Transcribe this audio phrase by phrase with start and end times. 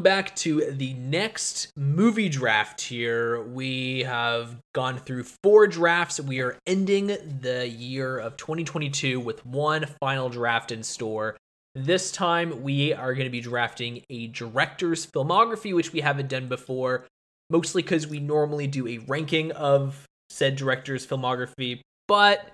[0.00, 3.42] back to the next movie draft here.
[3.42, 6.18] We have gone through four drafts.
[6.20, 11.36] We are ending the year of 2022 with one final draft in store.
[11.74, 16.48] This time, we are going to be drafting a director's filmography, which we haven't done
[16.48, 17.06] before,
[17.48, 21.80] mostly because we normally do a ranking of said director's filmography.
[22.08, 22.50] But,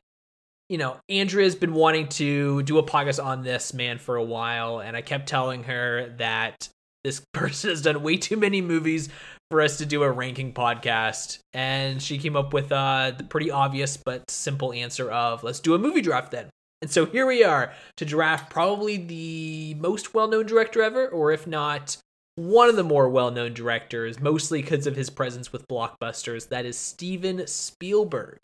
[0.69, 4.80] you know, Andrea's been wanting to do a podcast on this man for a while,
[4.80, 6.69] and I kept telling her that
[7.06, 9.09] this person has done way too many movies
[9.51, 11.38] for us to do a ranking podcast.
[11.55, 15.74] And she came up with uh, the pretty obvious but simple answer of let's do
[15.74, 16.51] a movie draft then.
[16.82, 21.32] And so here we are to draft probably the most well known director ever, or
[21.32, 21.96] if not,
[22.34, 26.48] one of the more well known directors, mostly because of his presence with blockbusters.
[26.48, 28.41] That is Steven Spielberg.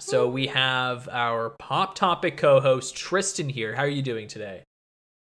[0.00, 3.74] So we have our pop topic co host, Tristan, here.
[3.74, 4.64] How are you doing today?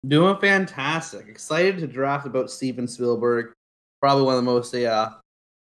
[0.06, 1.26] Doing fantastic.
[1.28, 3.52] Excited to draft about Steven Spielberg,
[4.00, 5.10] probably one of the most uh,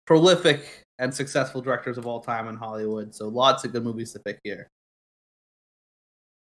[0.06, 3.16] prolific and successful directors of all time in Hollywood.
[3.16, 4.68] So lots of good movies to pick here.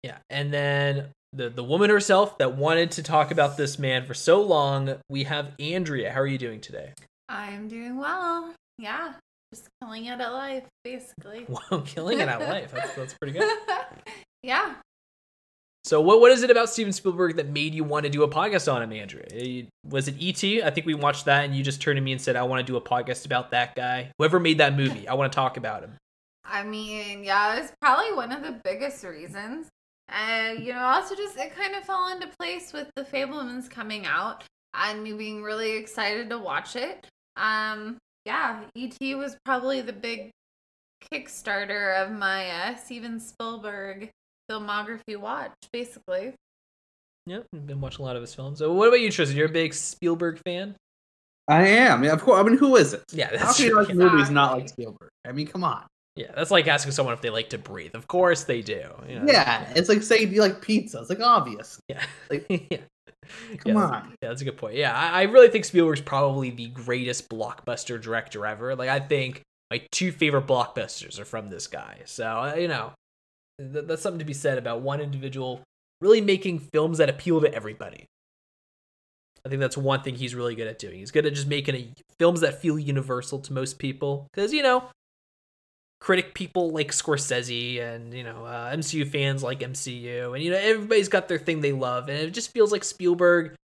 [0.02, 4.14] Yeah, and then the the woman herself that wanted to talk about this man for
[4.14, 6.10] so long, we have Andrea.
[6.12, 6.92] How are you doing today?
[7.28, 8.54] I'm doing well.
[8.78, 9.14] Yeah,
[9.52, 11.46] just killing it at life, basically.
[11.70, 12.72] Wow, killing it at life.
[12.72, 13.58] That's that's pretty good.
[14.42, 14.74] yeah.
[15.84, 18.28] So what what is it about Steven Spielberg that made you want to do a
[18.28, 19.26] podcast on him, Andrea?
[19.32, 20.62] Eh, Was it E.T.?
[20.62, 22.64] I think we watched that, and you just turned to me and said, "I want
[22.64, 24.12] to do a podcast about that guy.
[24.18, 25.94] Whoever made that movie, I want to talk about him."
[26.44, 29.68] I mean, yeah, it's probably one of the biggest reasons.
[30.08, 34.04] And, you know, also just it kind of fell into place with The Fabelmans coming
[34.04, 34.44] out
[34.74, 37.06] and me being really excited to watch it.
[37.36, 39.14] Um, yeah, E.T.
[39.14, 40.30] was probably the big
[41.10, 44.10] Kickstarter of my uh, Steven Spielberg
[44.50, 46.34] filmography watch, basically.
[47.26, 48.58] Yep, I've been watching a lot of his films.
[48.58, 49.36] So what about you, Tristan?
[49.36, 50.74] You're a big Spielberg fan?
[51.48, 52.04] I am.
[52.04, 52.40] Yeah, of course.
[52.40, 53.02] I mean, who is it?
[53.12, 53.84] Yeah, How that's can you true.
[53.84, 55.08] like movies not like Spielberg?
[55.26, 55.84] I mean, come on.
[56.16, 57.94] Yeah, that's like asking someone if they like to breathe.
[57.94, 58.82] Of course they do.
[59.08, 59.24] you know.
[59.26, 61.00] Yeah, it's like saying do you like pizza?
[61.00, 61.78] It's like obvious.
[61.88, 62.02] Yeah.
[62.28, 62.78] Like, yeah.
[63.58, 63.90] come yeah, on.
[63.90, 64.74] That's, yeah, that's a good point.
[64.74, 68.76] Yeah, I, I really think Spielberg's probably the greatest blockbuster director ever.
[68.76, 72.00] Like, I think my two favorite blockbusters are from this guy.
[72.04, 72.92] So, uh, you know,
[73.72, 75.62] th- that's something to be said about one individual
[76.00, 78.06] really making films that appeal to everybody.
[79.44, 80.98] I think that's one thing he's really good at doing.
[80.98, 84.28] He's good at just making a, films that feel universal to most people.
[84.32, 84.84] Because, you know,
[86.00, 90.56] critic people like Scorsese and you know uh, MCU fans like MCU and you know
[90.56, 93.54] everybody's got their thing they love and it just feels like Spielberg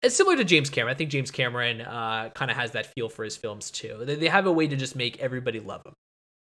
[0.00, 0.94] it's similar to James Cameron.
[0.94, 3.98] I think James Cameron uh, kind of has that feel for his films too.
[4.04, 5.92] They, they have a way to just make everybody love them.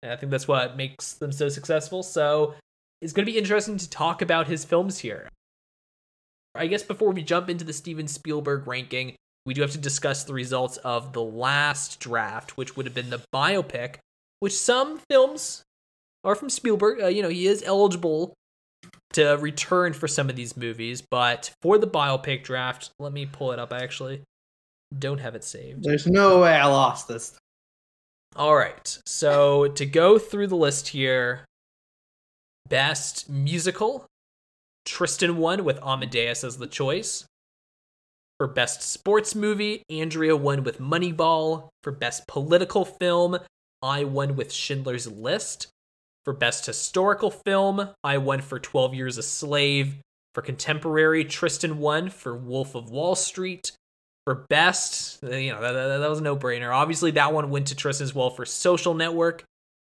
[0.07, 2.05] And I think that's what makes them so successful.
[2.05, 2.55] So
[3.03, 5.29] it's going to be interesting to talk about his films here.
[6.55, 10.25] I guess before we jump into the Steven Spielberg ranking, we do have to discuss
[10.25, 13.97] the results of the last draft, which would have been the biopic
[14.41, 15.63] which some films
[16.25, 17.01] are from Spielberg.
[17.01, 18.35] Uh, you know, he is eligible
[19.15, 23.53] to return for some of these movies, but for the biopic draft, let me pull
[23.53, 23.73] it up.
[23.73, 24.23] I actually
[24.97, 25.83] don't have it saved.
[25.83, 27.37] There's no way I lost this.
[28.37, 28.99] All right.
[29.07, 31.47] So to go through the list here,
[32.69, 34.07] best musical,
[34.85, 37.25] Tristan won with Amadeus as the choice.
[38.39, 41.71] For best sports movie, Andrea won with Moneyball.
[41.83, 43.39] For best political film,
[43.81, 45.69] I won with Schindler's List.
[46.27, 49.97] For Best Historical Film, I won for 12 Years a Slave.
[50.35, 53.73] For Contemporary, Tristan won for Wolf of Wall Street.
[54.27, 56.75] For Best, you know, that, that, that was no brainer.
[56.75, 59.45] Obviously, that one went to Tristan as well for Social Network.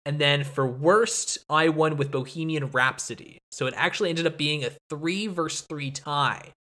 [0.05, 3.39] And then for Worst, I won with Bohemian Rhapsody.
[3.51, 6.51] So it actually ended up being a three versus three tie.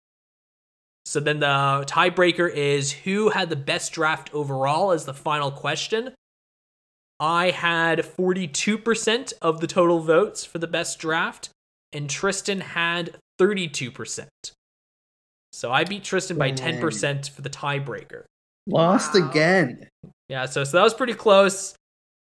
[1.05, 6.15] So then the tiebreaker is who had the best draft overall as the final question.
[7.21, 11.51] I had 42% of the total votes for the best draft,
[11.93, 14.27] and Tristan had 32%.
[15.55, 18.25] So I beat Tristan by 10% for the tiebreaker.
[18.67, 19.31] Lost Wow.
[19.31, 19.89] again.
[20.29, 21.75] Yeah, so so that was pretty close.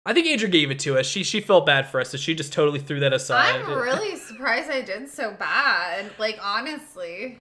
[0.05, 1.07] I think Andrew gave it to us.
[1.07, 3.57] She she felt bad for us, so she just totally threw that aside.
[3.57, 6.11] I'm really surprised I did so bad.
[6.19, 7.39] Like, honestly.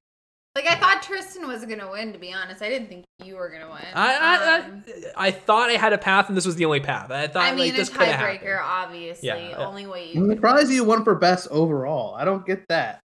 [0.55, 2.61] Like, I thought Tristan was going to win, to be honest.
[2.61, 3.85] I didn't think you were going to win.
[3.93, 4.83] I, I, Um,
[5.15, 7.09] I I thought I had a path, and this was the only path.
[7.11, 9.27] I thought I mean, like this could have tiebreaker, obviously.
[9.27, 9.55] Yeah.
[9.57, 10.35] Only way You I'm you.
[10.35, 12.13] surprised you won for best overall.
[12.15, 12.99] I don't get that.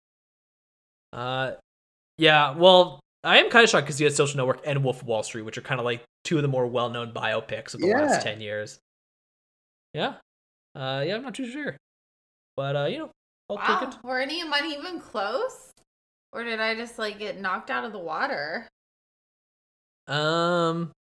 [1.13, 1.53] Uh,
[2.19, 2.55] yeah.
[2.57, 5.23] Well, I am kind of shocked because he had Social Network and Wolf of Wall
[5.23, 8.01] Street, which are kind of like two of the more well-known biopics of the Yeah.
[8.03, 8.79] last ten years.
[9.95, 10.15] Yeah.
[10.75, 11.77] Uh, yeah, I'm not too sure,
[12.57, 13.11] but uh, you know,
[13.51, 13.81] I'll Wow.
[13.81, 14.05] take it.
[14.05, 15.71] Were any of mine even close?
[16.33, 18.67] Or did I just, like, get knocked out of the water?
[20.07, 20.93] Um.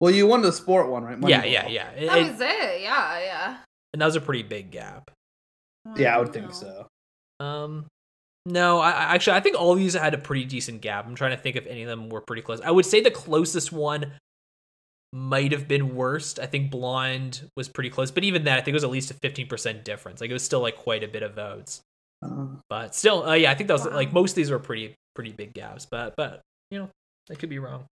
[0.00, 1.16] Well, you won the sport one, right?
[1.28, 1.50] Yeah, Moneyball.
[1.52, 1.90] yeah, yeah.
[1.92, 2.80] It- That it- was it.
[2.82, 3.58] Yeah, yeah.
[3.92, 5.10] and that was a pretty big gap.
[5.96, 6.52] Yeah, I would think Wow.
[6.52, 6.88] so.
[7.38, 7.86] Um,
[8.46, 11.06] no, I, I actually I think all these had a pretty decent gap.
[11.06, 12.60] I'm trying to think if any of them were pretty close.
[12.60, 14.12] I would say the closest one
[15.12, 16.40] might have been worst.
[16.40, 19.10] I think Blonde was pretty close, but even that I think it was at least
[19.10, 20.20] a 15% difference.
[20.20, 21.80] Like it was still like quite a bit of votes.
[22.24, 23.94] Uh, But still, uh, yeah, I think that was Wow.
[23.94, 25.86] like most of these were pretty pretty big gaps.
[25.86, 26.40] But but
[26.70, 26.90] you know,
[27.30, 27.84] I could be wrong.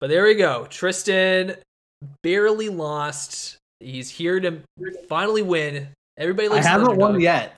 [0.00, 0.66] But there we go.
[0.68, 1.56] Tristan
[2.22, 3.56] barely lost.
[3.80, 4.60] He's here to
[5.08, 5.88] finally win.
[6.18, 7.54] Everybody I likes an haven't won yet.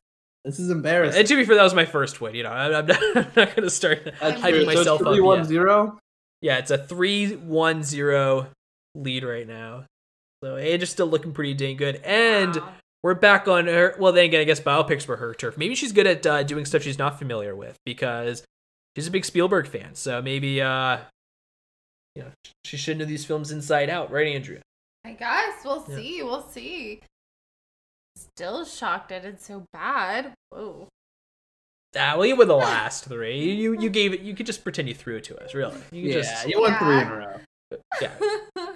[0.48, 1.18] This is embarrassing.
[1.18, 2.34] And to be fair, that was my first win.
[2.34, 4.64] You know, I'm, I'm not, I'm not going to start That's hyping true.
[4.64, 5.12] myself so up.
[5.14, 5.46] three, one, yet.
[5.46, 5.98] zero?
[6.40, 8.46] Yeah, it's a 3 1 0
[8.94, 9.84] lead right now.
[10.42, 11.96] So Age is still looking pretty dang good.
[11.96, 12.72] And Wow.
[13.02, 13.94] we're back on her.
[13.98, 15.58] Well, then again, I guess biopics were her turf.
[15.58, 18.42] Maybe she's good at uh, doing stuff she's not familiar with because
[18.96, 19.94] she's a big Spielberg fan.
[19.96, 20.98] So maybe, uh,
[22.14, 22.30] you know,
[22.64, 24.62] she should know these films inside out, right, Andrea?
[25.04, 25.96] I guess we'll Yeah.
[25.96, 26.22] see.
[26.22, 27.00] We'll see.
[28.38, 30.32] Still shocked I did so bad.
[30.50, 30.86] Whoa.
[31.98, 33.36] Ah, well, you were the last three.
[33.54, 34.20] You you gave it.
[34.20, 35.54] You could just pretend you threw it to us.
[35.54, 36.78] Really, you Yeah, just you won Yeah.
[36.78, 37.36] three in a row.
[38.00, 38.66] yeah.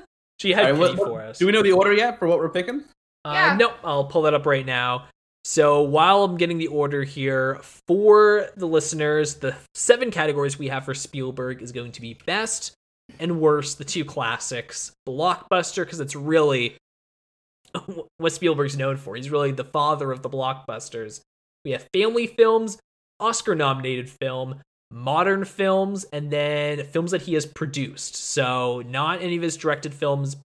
[0.40, 1.38] She had All right, what- pity what- for us.
[1.38, 2.82] Do we know the order yet for what we're picking?
[3.24, 3.56] Uh, Yeah.
[3.56, 5.06] Nope, I'll pull that up right now.
[5.44, 10.84] So while I'm getting the order here for the listeners, the seven categories we have
[10.84, 12.72] for Spielberg is going to be best
[13.20, 16.76] and worst, the two classics, blockbuster, because it's really
[18.18, 19.16] what Spielberg's known for.
[19.16, 21.20] He's really the father of the blockbusters.
[21.64, 22.78] We have family films,
[23.20, 24.60] Oscar nominated film,
[24.90, 28.16] modern films, and then films that he has produced.
[28.16, 30.36] So not any of his directed films,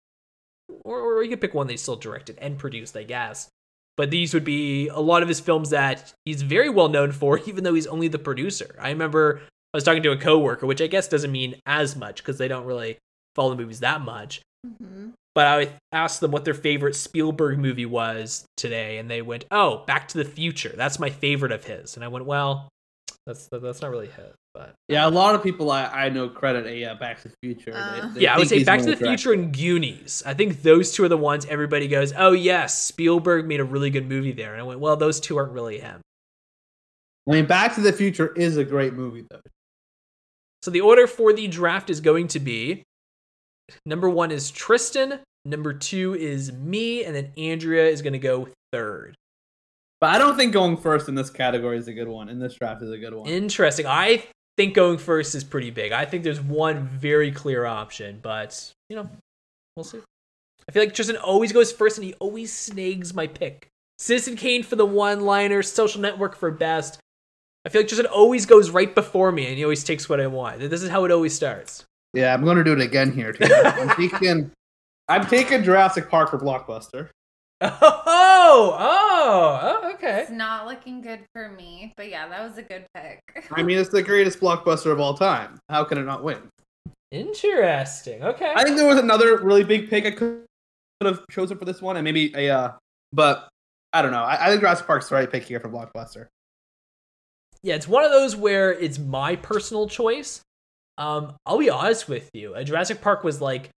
[0.83, 3.49] or, or you could pick one that he still directed and produced, I guess.
[3.97, 7.39] But these would be a lot of his films that he's very well known for,
[7.45, 8.75] even though he's only the producer.
[8.79, 9.41] I remember
[9.73, 12.47] I was talking to a coworker, which I guess doesn't mean as much because they
[12.47, 12.97] don't really
[13.35, 14.41] follow the movies that much.
[14.65, 15.13] Mhm.
[15.37, 19.83] But I asked them what their favorite Spielberg movie was today, and they went, "Oh,
[19.85, 20.73] Back to the Future.
[20.75, 22.69] That's my favorite of his." And I went, "Well,
[23.27, 26.65] that's that's not really his, but Yeah, a lot of people I, I know credit
[26.65, 27.71] a uh, Back to the Future.
[27.75, 28.13] Uh.
[28.15, 30.23] they yeah, I would say Back to the of the Future and Goonies.
[30.25, 33.91] I think those two are the ones everybody goes, "Oh yes, Spielberg made a really
[33.91, 36.01] good movie there." And I went, "Well, those two aren't really him."
[37.29, 39.41] I mean, Back to the Future is a great movie, though.
[40.63, 42.85] So the order for the draft is going to be
[43.85, 48.49] number one is Tristan, number two is me, and then Andrea is going to go
[48.71, 49.15] third.
[49.99, 52.29] But I don't think going first in this category is a good one.
[52.29, 53.27] In this draft is a good one.
[53.27, 53.87] Interesting.
[53.87, 54.23] I
[54.55, 55.91] think going first is pretty big.
[55.91, 59.09] I think there's one very clear option, but you know,
[59.75, 59.99] we'll see.
[60.69, 63.69] I feel like Tristan always goes first, and he always snags my pick.
[63.99, 66.99] Citizen Kane for the one-liner, Social Network for best.
[67.65, 70.27] I feel like Tristan always goes right before me, and he always takes what I
[70.27, 70.59] want.
[70.59, 71.85] This is how it always starts.
[72.13, 73.53] Yeah, I'm going to do it again here too.
[73.53, 74.51] I'm taking,
[75.07, 77.09] I'm taking Jurassic Park for Blockbuster.
[77.59, 80.21] Oh, oh, oh, okay.
[80.21, 83.19] It's not looking good for me, but yeah, that was a good pick.
[83.51, 85.59] I mean, it's the greatest blockbuster of all time.
[85.69, 86.49] How can it not win?
[87.11, 88.23] Interesting.
[88.23, 88.53] Okay.
[88.55, 90.43] I think there was another really big pick I could
[91.01, 92.71] have chosen for this one, and maybe a, uh,
[93.11, 93.49] but
[93.93, 94.23] I don't know.
[94.23, 96.27] I, I think Jurassic Park's the right pick here for Blockbuster.
[97.63, 100.41] yeah, it's one of those where it's my personal choice.
[100.97, 102.55] Um, I'll be honest with you.
[102.55, 103.69] Uh, Jurassic Park was like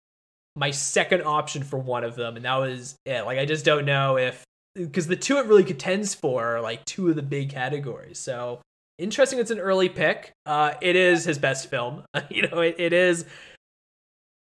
[0.57, 3.23] my second option for one of them, and that was it.
[3.23, 6.85] Like, I just don't know if because the two it really contends for are like
[6.85, 8.19] two of the big categories.
[8.19, 8.61] So
[8.99, 9.39] interesting.
[9.39, 10.33] It's an early pick.
[10.47, 12.05] Uh, it is his best film.
[12.31, 13.25] you know, it, it is.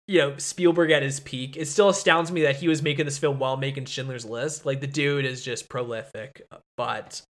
[0.06, 1.56] You know, Spielberg at his peak.
[1.56, 4.66] It still astounds me that he was making this film while making Schindler's List.
[4.66, 6.42] Like the dude is just prolific.
[6.76, 7.22] But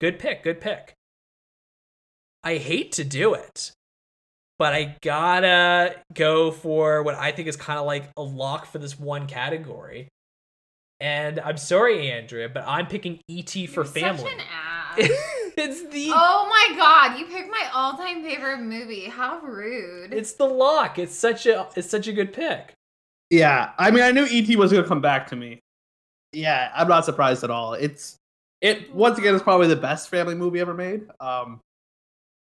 [0.00, 0.44] good pick.
[0.44, 0.94] Good pick.
[2.44, 3.72] I hate to do it,
[4.60, 8.78] but I gotta go for what I think is kind of like a lock for
[8.78, 10.08] this one category.
[11.00, 13.68] And I'm sorry, Andrea, but I'm picking E.T.
[13.68, 14.22] for You're family.
[14.22, 14.96] Such an ass.
[15.56, 19.06] it's the oh my god, you picked my all-time favorite movie.
[19.06, 20.12] How rude.
[20.12, 20.98] it's the lock.
[20.98, 22.74] It's such a it's such a good pick.
[23.30, 25.60] Yeah, I mean, I knew ET was going to come back to me.
[26.34, 27.72] Yeah, I'm not surprised at all.
[27.72, 28.16] It's
[28.60, 31.06] it once again is probably the best family movie ever made.
[31.18, 31.60] Um,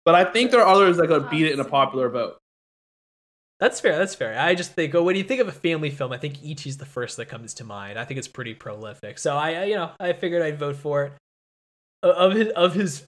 [0.06, 2.38] but I think there are others that could beat it in a popular vote.
[3.60, 3.98] That's fair.
[3.98, 4.38] That's fair.
[4.38, 6.70] I just think, oh, when you think of a family film, I think E.T.
[6.70, 7.98] is the first that comes to mind.
[7.98, 9.18] I think it's pretty prolific.
[9.18, 11.14] So I, I you know, I figured I'd vote for it.
[12.04, 13.06] Of his of his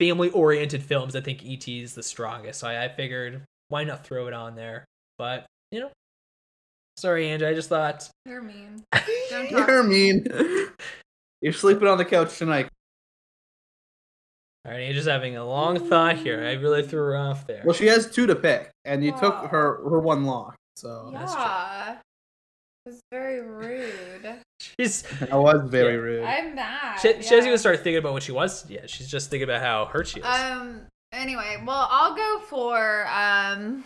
[0.00, 1.80] family oriented films, I think E.T.
[1.80, 2.60] is the strongest.
[2.60, 4.84] So I, I figured why not throw it on there.
[5.16, 5.90] But you know,
[6.96, 7.48] sorry, Andrew.
[7.48, 8.08] I just thought.
[8.26, 8.82] You're mean.
[9.30, 10.26] Don't talk You're mean.
[11.40, 12.68] You're sleeping on the couch tonight.
[14.68, 16.44] All right, Angel's having a long thought here.
[16.44, 17.62] I really threw her off there.
[17.64, 20.56] Well, she has two to pick, and you took her her one lock.
[20.76, 21.42] So that's true.
[21.42, 21.92] yeah.
[22.84, 24.36] It was very rude.
[24.60, 25.98] She's that was very Yeah.
[26.00, 26.24] rude.
[26.24, 27.00] I'm mad.
[27.00, 28.90] she, she hasn't even started thinking about what she was yet.
[28.90, 30.26] She's just thinking about how hurt she is.
[30.26, 30.82] Um.
[31.12, 33.82] Anyway, well, I'll go for um,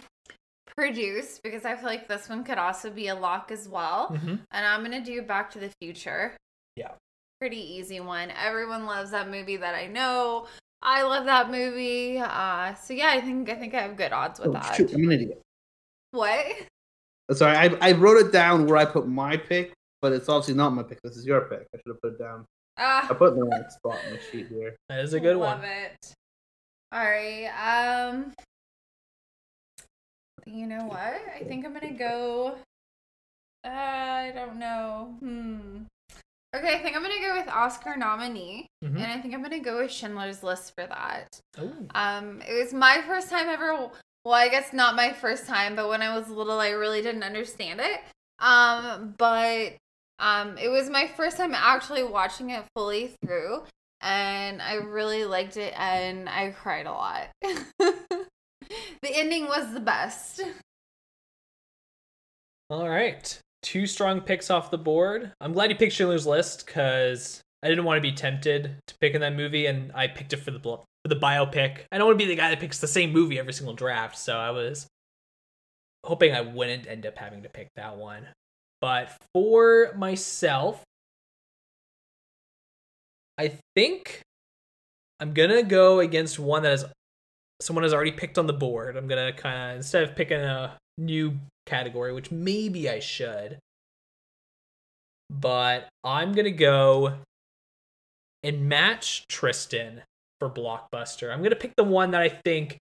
[0.76, 4.08] produce because I feel like this one could also be a lock as well.
[4.08, 4.40] Mhm.
[4.50, 6.36] And I'm gonna do Back to the Future.
[6.76, 6.90] Yeah.
[7.40, 8.30] Pretty easy one.
[8.32, 10.46] Everyone loves that movie that I know.
[10.82, 12.18] I love that movie.
[12.18, 14.74] Uh, so yeah, I think I think I have good odds with Oh, that.
[14.74, 15.40] shoot, I'm an idiot.
[16.10, 16.44] What?
[17.32, 19.72] Sorry, I, I wrote it down where I put my pick,
[20.02, 21.00] but it's obviously not my pick.
[21.02, 21.66] This is your pick.
[21.74, 22.44] I should have put it down.
[22.76, 24.74] I Ah, put it in the right spot on the sheet here.
[24.88, 25.68] that is a good love one.
[25.68, 26.14] it.
[26.90, 27.46] All right.
[28.08, 28.32] Um.
[30.44, 30.98] You know what?
[30.98, 32.56] I think I'm gonna go.
[33.64, 35.14] Uh, I don't know.
[35.20, 35.82] Hmm.
[36.54, 38.96] Okay, I think I'm gonna go with Oscar nominee, Mhm.
[38.96, 41.40] and I think I'm gonna go with Schindler's List for that.
[41.58, 41.88] Ooh.
[41.94, 43.90] Um, it was my first time ever.
[44.24, 47.22] Well, I guess not my first time, but when I was little, I really didn't
[47.22, 48.00] understand it.
[48.38, 49.76] Um, but
[50.18, 53.64] um, it was my first time actually watching it fully through,
[54.02, 57.28] and I really liked it, and I cried a lot.
[57.40, 58.26] the
[59.04, 60.42] ending was the best.
[62.70, 63.40] All right.
[63.62, 65.32] Two strong picks off the board.
[65.40, 69.14] I'm glad you picked Schindler's List because I didn't want to be tempted to pick
[69.14, 71.82] in that movie, and I picked it for the for the biopic.
[71.90, 74.18] I don't want to be the guy that picks the same movie every single draft,
[74.18, 74.86] so I was
[76.04, 78.26] hoping I wouldn't end up having to pick that one.
[78.80, 80.82] But for myself,
[83.38, 84.22] I think
[85.20, 86.84] I'm gonna go against one that is
[87.60, 88.96] someone has already picked on the board.
[88.96, 93.58] I'm gonna kind of instead of picking a new category, which maybe I should,
[95.30, 97.14] but I'm gonna go
[98.42, 100.02] and match Tristan
[100.40, 101.32] for blockbuster.
[101.32, 102.78] I'm gonna pick the one that I think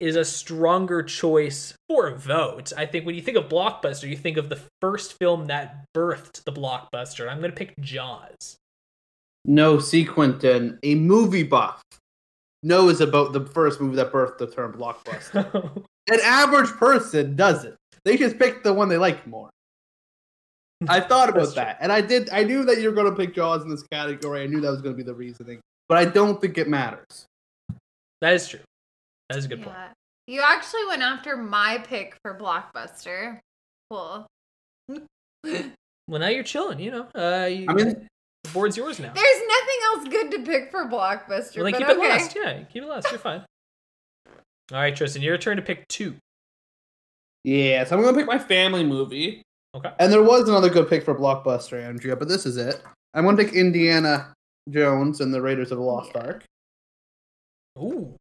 [0.00, 2.72] is a stronger choice for a vote.
[2.76, 6.44] I think when you think of blockbuster, you think of the first film that birthed
[6.44, 7.28] the blockbuster.
[7.28, 8.56] I'm gonna pick Jaws.
[9.44, 11.82] No, Sequentin, a movie buff,
[12.62, 15.84] knows about the first movie that birthed the term blockbuster.
[16.10, 17.76] An average person doesn't.
[18.04, 19.50] They just pick the one they like more.
[20.88, 22.30] I thought about that, and I did.
[22.30, 24.42] I knew that you were going to pick Jaws in this category.
[24.42, 27.26] I knew that was going to be the reasoning, but I don't think it matters.
[28.20, 28.60] that is true.
[29.28, 29.76] That is a good point.
[30.26, 33.40] You actually went after my pick for blockbuster.
[33.90, 34.26] Cool.
[36.08, 36.80] Well, now you're chilling.
[36.80, 38.08] You know, uh, you, I mean-
[38.44, 39.12] the board's yours now.
[39.12, 41.56] There's nothing else good to pick for blockbuster.
[41.56, 41.92] Well, then but keep okay.
[41.92, 42.36] it last.
[42.36, 43.10] Yeah, keep it last.
[43.10, 43.44] You're fine.
[44.72, 46.14] All right, Tristan, your turn to pick two.
[47.44, 49.42] Yeah, so I'm going to pick my family movie.
[49.74, 49.90] Okay.
[49.98, 52.82] And there was another good pick for blockbuster, Andrea, but this is it.
[53.14, 54.34] I'm going to pick Indiana
[54.68, 56.20] Jones and the Raiders of the Lost Yeah.
[56.22, 56.44] Ark.
[57.78, 58.14] Ooh.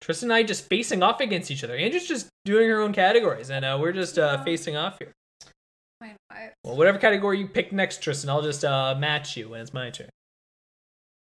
[0.00, 1.74] Tristan and I just facing off against each other.
[1.74, 4.44] Andrew's just doing her own categories, and uh, we're just uh, Yeah.
[4.44, 5.12] facing off here.
[6.62, 9.88] Well, whatever category you pick next, Tristan, I'll just uh, match you when it's my
[9.90, 10.10] turn.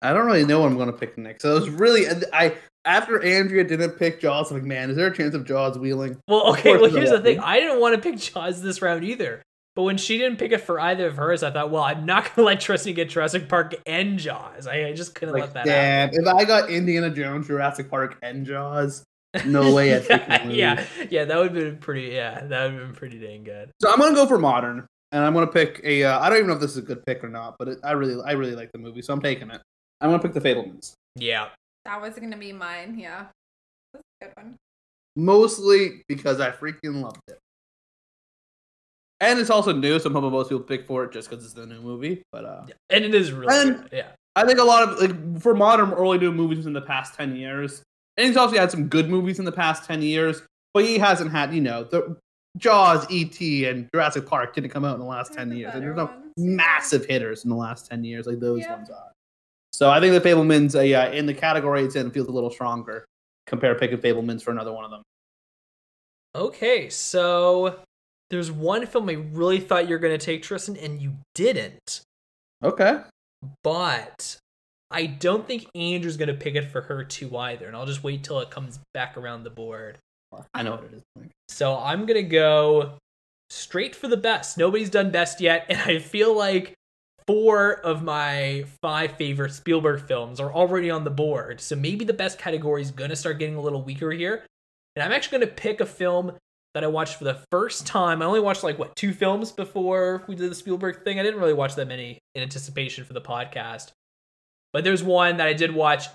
[0.01, 1.41] I don't really know what I'm going to pick next.
[1.41, 4.51] So it was really I after Andrea didn't pick Jaws.
[4.51, 6.17] I'm like, man, is there a chance of Jaws wheeling?
[6.27, 6.77] Well, okay.
[6.77, 7.39] Well, here's the thing.
[7.39, 9.41] I didn't want to pick Jaws this round either.
[9.73, 12.35] But when she didn't pick it for either of hers, I thought, well, I'm not
[12.35, 14.67] gonna let Tristan get Jurassic Park and Jaws.
[14.67, 16.23] I, I just couldn't Like, let that happen.
[16.25, 19.05] damn, if I got Indiana Jones, Jurassic Park, and Jaws,
[19.45, 22.07] no way I'd pick yeah, yeah, yeah, that would have been pretty.
[22.13, 23.71] Yeah, that would have been pretty dang good.
[23.81, 26.03] So I'm gonna go for modern, and I'm gonna pick a.
[26.03, 27.79] Uh, I don't even know if this is a good pick or not, but it,
[27.81, 29.61] I really, I really like the movie, so I'm taking it.
[30.01, 31.47] I'm gonna pick The Fabelmans, Yeah,
[31.85, 32.97] That was gonna be mine.
[32.99, 33.25] Yeah,
[33.93, 34.55] that's a good one.
[35.15, 37.39] mostly because I freaking loved it,
[39.19, 41.53] and it's also new, so I'm hoping most people pick for it just because it's
[41.53, 42.21] the new movie.
[42.31, 43.89] But uh, and it is really And- good.
[43.93, 47.15] Yeah, I think a lot of like for modern early new movies in the past
[47.15, 47.81] ten years,
[48.17, 50.41] and he's obviously had some good movies in the past ten years,
[50.73, 52.15] but he hasn't had you know the
[52.57, 55.95] Jaws, E.T., and Jurassic Park didn't come out in the last ten years, and there's
[55.95, 56.33] no ones.
[56.37, 58.75] massive hitters in the last ten years like those Yeah.
[58.75, 59.10] ones are.
[59.73, 62.49] So I think the Fabelmans, uh, yeah, in the category it's in, feels a little
[62.49, 63.05] stronger.
[63.47, 65.01] Compare picking Fabelmans for another one of them.
[66.35, 67.79] Okay, so
[68.29, 72.01] there's one film I really thought you were gonna take, Tristan, and you didn't.
[72.63, 73.01] Okay.
[73.63, 74.37] But
[74.89, 78.23] I don't think Andrew's gonna pick it for her too either, and I'll just wait
[78.23, 79.97] till it comes back around the board.
[80.53, 81.29] I know what it is.
[81.49, 82.97] So I'm gonna go
[83.49, 84.57] straight for the best.
[84.57, 86.73] Nobody's done best yet, and I feel like
[87.31, 91.61] four of my five favorite Spielberg films are already on the board.
[91.61, 94.43] So maybe the best category is gonna start getting a little weaker here.
[94.97, 96.33] And I'm actually gonna pick a film
[96.73, 98.21] that I watched for the first time.
[98.21, 101.21] I only watched like what two films before we did the Spielberg thing.
[101.21, 103.91] I didn't really watch that many in anticipation for the podcast.
[104.73, 106.07] But there's one that I did watch,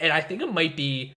[0.00, 1.12] and I think it might be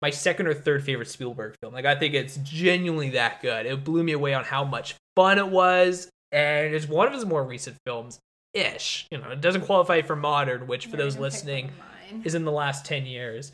[0.00, 1.74] my second or third favorite Spielberg film.
[1.74, 3.66] Like I think it's genuinely that good.
[3.66, 7.26] It blew me away on how much fun it was, and it's one of his
[7.26, 8.18] more recent films.
[8.54, 12.12] Ish, you know, it doesn't qualify for modern, which for You're those listening one of
[12.12, 12.22] mine.
[12.24, 13.52] is in the last ten years.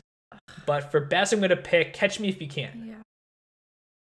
[0.65, 2.85] But for best, I'm gonna pick Catch Me If You Can.
[2.87, 2.95] Yeah.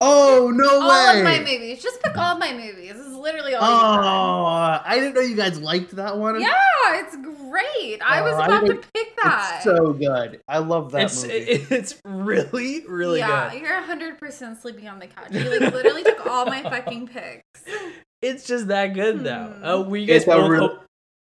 [0.02, 1.20] Oh no All way!
[1.20, 1.82] of my movies.
[1.82, 2.94] Just pick all of my movies.
[2.94, 3.64] This is literally all.
[3.64, 4.46] Oh,
[4.86, 6.40] I didn't know you guys liked that one.
[6.42, 6.52] Yeah,
[6.96, 8.02] it's great.
[8.02, 9.54] I was Oh, I about to pick that.
[9.56, 10.42] It's so good.
[10.50, 11.36] I love that It's movie.
[11.36, 13.62] it- it's really really yeah, good.
[13.62, 15.28] Yeah, you're hundred percent sleeping on the couch.
[15.32, 17.44] You like literally took all my fucking picks.
[18.22, 19.54] It's just that good though.
[19.58, 19.62] Hmm.
[19.64, 20.82] Oh, were you guys It's both real- hope-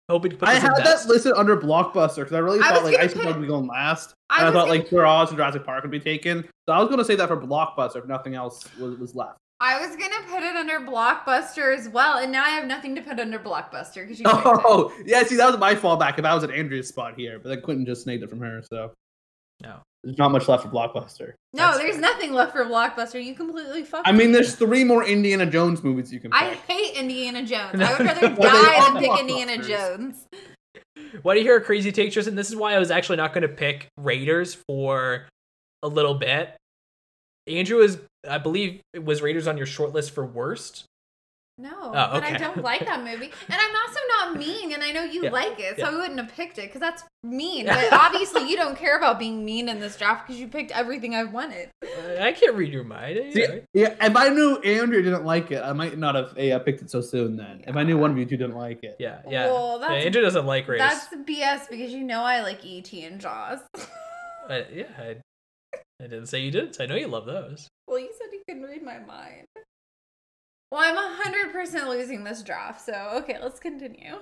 [0.08, 2.96] hoping to put I had that listed under Blockbuster because I really I thought like
[2.96, 4.14] Ice Age would be going last.
[4.30, 6.42] I and I thought gonna- like Jaws and Jurassic Park would be taken.
[6.68, 9.38] So I was gonna say that for Blockbuster if nothing else was, was left.
[9.60, 13.00] I was gonna put it under Blockbuster as well, and now I have nothing to
[13.02, 14.26] put under Blockbuster because you.
[14.28, 17.48] Oh yeah, see that was my fallback if I was at Andrea's spot here, but
[17.48, 18.92] then Quentin just snagged it from her, so
[19.62, 19.76] No.
[20.04, 21.34] There's not much left for Blockbuster.
[21.52, 23.22] No, That's there's nothing left for Blockbuster.
[23.22, 24.08] You completely fucked.
[24.08, 26.42] I mean, there's three more Indiana Jones movies you can pick.
[26.42, 27.80] I hate Indiana Jones.
[27.80, 29.62] I would rather Well, die than pick Indiana.
[29.62, 30.26] Jones.
[31.22, 32.34] Why do you hear a crazy take, Tristan?
[32.34, 35.28] This is why I was actually not going to pick Raiders for
[35.82, 36.56] a little bit.
[37.46, 40.84] Andrew is, I believe, was Raiders on your short list for worst.
[41.58, 44.90] No, Oh, but I don't like that movie, and I'm also not mean, and I
[44.90, 45.94] know you Yeah, like it, so yeah.
[45.94, 47.66] I wouldn't have picked it because that's mean.
[47.66, 51.14] But obviously, you don't care about being mean in this draft because you picked everything
[51.14, 51.68] I wanted.
[51.84, 53.18] Uh, I can't read your mind.
[53.18, 53.30] eh?
[53.32, 56.80] See, yeah, if I knew Andrew didn't like it, I might not have uh, picked
[56.82, 57.36] it so soon.
[57.36, 59.46] Then, if I knew one of you two didn't like it, Yeah, yeah.
[59.46, 60.88] Well, yeah that's- Andrew doesn't like Raiders.
[60.90, 63.60] That's BS because you know I like ET and Jaws.
[64.48, 65.16] I, yeah, I,
[66.00, 66.80] I didn't say you didn't.
[66.80, 67.68] I know you love those.
[67.86, 69.44] well, you said you couldn't read my mind.
[70.72, 74.14] Well, I'm hundred percent losing this draft, so okay, let's continue.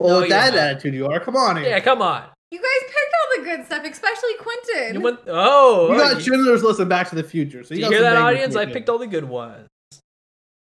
[0.00, 0.58] well, No, with that not.
[0.60, 1.20] attitude, you are.
[1.20, 2.24] Come on, Yeah, come on.
[2.50, 4.94] You guys picked all the good stuff, especially Quentin.
[4.96, 5.20] You went.
[5.28, 7.62] Oh, You oh, got you- Schindler's List and Back to the Future.
[7.62, 8.56] So you, you hear that, audience?
[8.56, 9.68] I picked all the good ones.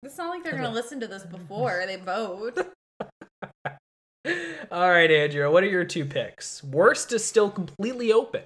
[0.01, 2.57] It's not like they're gonna listen to this before they vote.
[4.71, 5.51] All right, Andrew.
[5.51, 6.63] What are your two picks?
[6.63, 8.41] Worst is still completely open.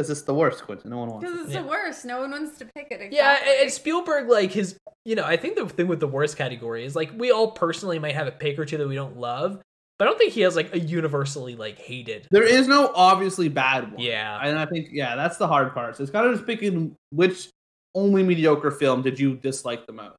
[0.00, 0.88] Because it's the worst, Quentin.
[0.90, 1.44] No one wants Because it.
[1.44, 1.60] it's Yeah.
[1.62, 2.04] the worst.
[2.06, 2.94] No one wants to pick it.
[3.02, 3.16] Exactly.
[3.18, 6.38] Yeah, and- and Spielberg, like his, you know, I think the thing with the worst
[6.38, 9.18] category is like we all personally might have a pick or two that we don't
[9.18, 9.60] love,
[9.98, 12.26] but I don't think he has like a universally like hated.
[12.30, 14.00] There is no obviously bad one.
[14.02, 14.40] Yeah.
[14.42, 15.96] And I think, yeah, that's the hard part.
[15.96, 17.50] So it's kind of just picking which
[17.94, 20.16] only mediocre film did you dislike the most.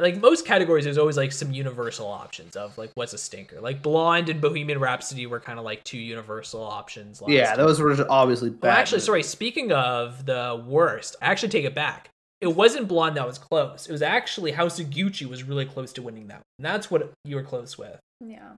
[0.00, 3.60] Like most categories, there's always like some universal options of like what's a stinker.
[3.60, 7.20] Like Blonde and Bohemian Rhapsody were kind of like two universal options.
[7.20, 7.56] Last yeah, time.
[7.58, 8.62] those were just obviously bad.
[8.68, 9.24] Well, actually, sorry.
[9.24, 12.10] Speaking of the worst, I actually take it back.
[12.40, 13.88] It wasn't Blonde that was close.
[13.88, 16.34] It was actually House of Gucci was really close to winning that.
[16.36, 16.42] One.
[16.58, 17.98] And that's what you were close with.
[18.24, 18.52] yeah.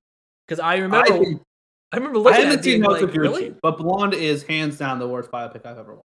[0.46, 1.42] Because I I, remember, I, think-
[1.94, 3.55] remember I looking at haven't it seen House like, of Gucci, really?
[3.62, 6.05] but Blonde is hands down the worst biopic I've ever watched.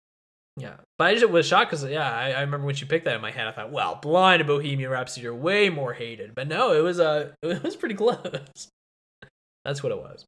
[0.60, 3.16] Yeah, but I just was shocked because yeah, I, I remember when she picked that
[3.16, 3.46] in my head.
[3.48, 7.00] I thought, well, Blind and Bohemian Rhapsody are way more hated, but no, it was
[7.00, 8.68] uh, it was pretty close.
[9.64, 10.26] That's what it was.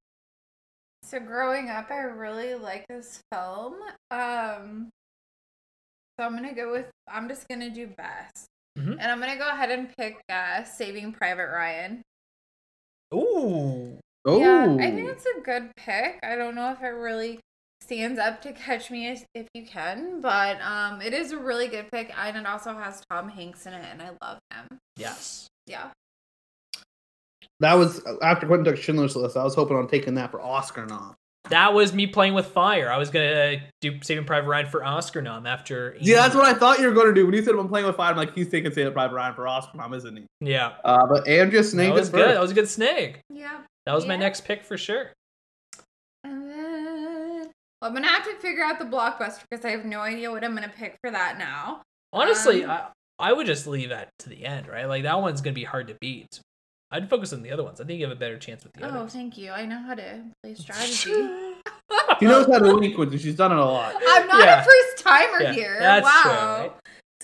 [1.03, 3.73] So growing up, I really like this film.
[4.11, 4.89] Um,
[6.19, 6.85] so I'm gonna go with.
[7.11, 8.45] I'm just gonna do best,
[8.77, 8.97] Mhm.
[8.99, 12.03] and I'm gonna go ahead and pick uh, Saving Private Ryan.
[13.15, 16.19] Ooh, Oh, Yeah, I think it's a good pick.
[16.21, 17.39] I don't know if it really
[17.89, 21.67] stands up to Catch Me If If You Can, but um, it is a really
[21.67, 24.77] good pick, and it also has Tom Hanks in it, and I love him.
[24.95, 25.47] yes.
[25.65, 25.89] Yeah.
[27.59, 29.37] that was after Quentin took Schindler's List.
[29.37, 31.15] I was hoping on taking that for Oscar nom.
[31.49, 32.91] That was me playing with fire.
[32.91, 35.97] I was gonna do Saving Private Ryan for Oscar nom after.
[36.01, 37.87] See, that's what I thought you were going to do when you said I'm playing
[37.87, 38.11] with fire.
[38.11, 40.25] I'm like, he's taking Saving Private Ryan for Oscar nom, isn't he?
[40.41, 42.29] Yeah, Uh, but Andrea that was it good.
[42.35, 43.19] That was a good snag.
[43.31, 43.61] Yeah.
[43.85, 45.11] That was my next pick for sure.
[47.81, 49.99] And then well, I'm gonna have to figure out the blockbuster because I have no
[50.01, 51.81] idea what I'm gonna pick for that now.
[52.13, 52.87] Honestly, Um, I
[53.21, 54.85] I would just leave that to the end, right?
[54.85, 56.39] Like that one's gonna be hard to beat.
[56.91, 57.79] I'd focus on the other ones.
[57.79, 58.97] I think you have a better chance with the other.
[58.97, 59.13] Oh, others.
[59.13, 59.51] thank you.
[59.51, 60.95] I know how to play strategy.
[62.19, 63.19] She knows how to win, Quentin.
[63.19, 63.93] She's done it a lot.
[64.07, 64.61] I'm not Yeah.
[64.61, 65.77] a first timer Yeah, here.
[65.79, 66.59] that's true, wow.
[66.61, 66.71] right?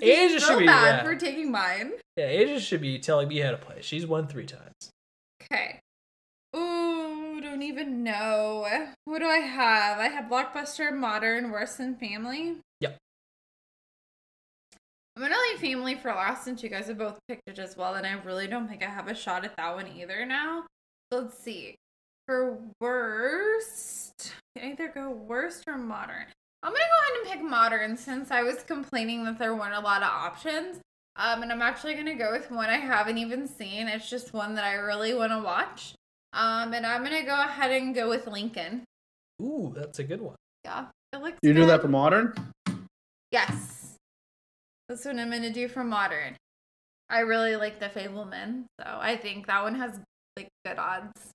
[0.02, 1.04] It's Asia so should be, bad yeah.
[1.04, 1.94] for taking mine.
[2.18, 3.78] Yeah, Asia should be telling me how to play.
[3.82, 4.89] She's won three times.
[5.41, 5.80] Okay.
[6.56, 6.60] Ooh,
[7.41, 8.67] don't even know.
[9.06, 10.00] What do I have?
[10.00, 12.58] I have Blockbuster, Modern, Worse Than Family.
[12.80, 12.98] Yep.
[15.15, 17.95] I'm gonna leave Family for last since you guys have both picked it as well,
[17.95, 20.65] and I really don't think I have a shot at that one either now.
[21.12, 21.76] So let's see.
[22.28, 26.26] For worst, either go worst or modern.
[26.63, 29.80] I'm gonna go ahead and pick modern since I was complaining that there weren't a
[29.80, 30.80] lot of options.
[31.15, 33.88] Um, and I'm actually gonna go with one I haven't even seen.
[33.88, 35.93] It's just one that I really want to watch.
[36.36, 38.84] Um, and I'm gonna go ahead and go with Lincoln.
[39.41, 40.36] Ooh, that's a good one.
[40.65, 41.39] Yeah, it looks.
[41.41, 41.69] You do good.
[41.69, 42.34] that for modern?
[43.32, 43.95] Yes,
[44.89, 46.36] that's what I'm gonna do for modern.
[47.10, 49.98] I really like the Fabelman, so I think that one has
[50.36, 51.32] like good odds.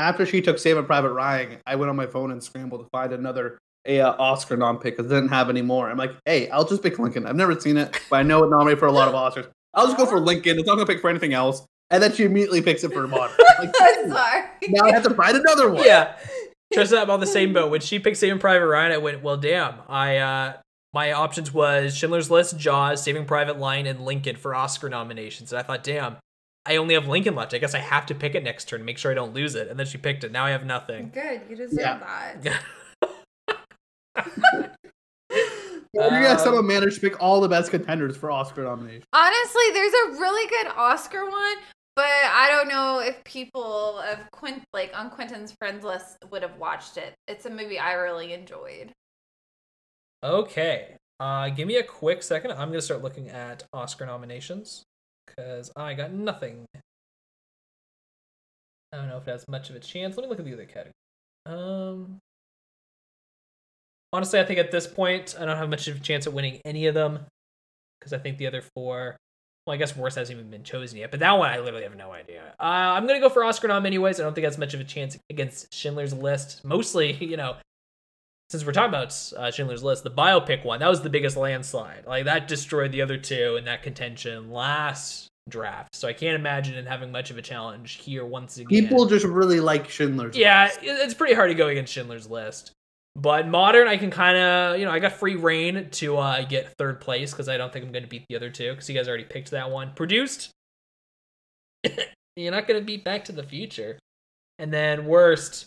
[0.00, 3.12] After she took Saving Private Ryan, I went on my phone and scrambled to find
[3.12, 5.88] another a uh, Oscar nom pick because I didn't have any more.
[5.88, 7.26] I'm like, hey, I'll just pick Lincoln.
[7.26, 9.48] I've never seen it, but I know it nominated for a lot of Oscars.
[9.74, 10.58] I'll just go for Lincoln.
[10.58, 11.64] It's not gonna pick for anything else.
[11.90, 13.36] And then she immediately picks it for modern.
[13.58, 14.42] Like, I'm sorry.
[14.68, 15.84] now I have to find another one.
[15.84, 16.16] Yeah.
[16.72, 17.70] Tristan, I'm on the same boat.
[17.70, 19.74] When she picked Saving Private Ryan, I went, well, damn.
[19.88, 20.52] I uh,
[20.92, 25.50] my options was Schindler's List, Jaws, Saving Private Ryan, and Lincoln for Oscar nominations.
[25.52, 26.16] And I thought, damn,
[26.66, 27.52] I only have Lincoln left.
[27.54, 29.68] I guess I have to pick it next turn, make sure I don't lose it.
[29.68, 30.30] And then she picked it.
[30.30, 31.10] Now I have nothing.
[31.12, 32.34] Good, you deserve Yeah.
[34.14, 34.74] that.
[35.94, 39.04] Or you guys Um, somehow managed to pick all the best contenders for Oscar nominations.
[39.12, 41.56] Honestly, there's a really good Oscar one,
[41.98, 46.56] but I don't know if people of Quint like on Quentin's friends list would have
[46.56, 47.12] watched it.
[47.26, 48.92] It's a movie I really enjoyed.
[50.22, 50.94] Okay.
[51.18, 52.52] Uh, give me a quick second.
[52.52, 54.84] I'm to start looking at Oscar nominations
[55.26, 56.66] because I got nothing.
[58.92, 60.16] I don't know if it has much of a chance.
[60.16, 60.92] Let me look at the other category.
[61.46, 62.18] Um,
[64.12, 66.60] honestly, I think at this point, I don't have much of a chance at winning
[66.64, 67.26] any of them
[67.98, 69.16] because I think the other four.
[69.68, 71.94] Well, I guess worst hasn't even been chosen yet, but that one I literally have
[71.94, 72.40] no idea.
[72.58, 72.62] Uh,
[72.96, 74.18] I'm gonna go for Oscar nom anyways.
[74.18, 76.64] I don't think that's much of a chance against Schindler's List.
[76.64, 77.56] Mostly, you know,
[78.48, 82.06] since we're talking about uh, Schindler's List, the biopic one, that was the biggest landslide.
[82.06, 85.94] Like that destroyed the other two in that contention last draft.
[85.94, 88.68] So I can't imagine it having much of a challenge here once again.
[88.70, 90.34] People just really like Schindler's.
[90.34, 90.82] yeah, List.
[90.82, 92.72] it- it's pretty hard to go against Schindler's List.
[93.20, 96.72] But modern, I can kind of, you know, I got free reign to uh, get
[96.78, 98.94] third place because I don't think I'm going to beat the other two because you
[98.94, 99.90] guys already picked that one.
[99.96, 100.50] Produced,
[102.36, 103.98] you're not going to beat Back to the Future.
[104.60, 105.66] And then worst,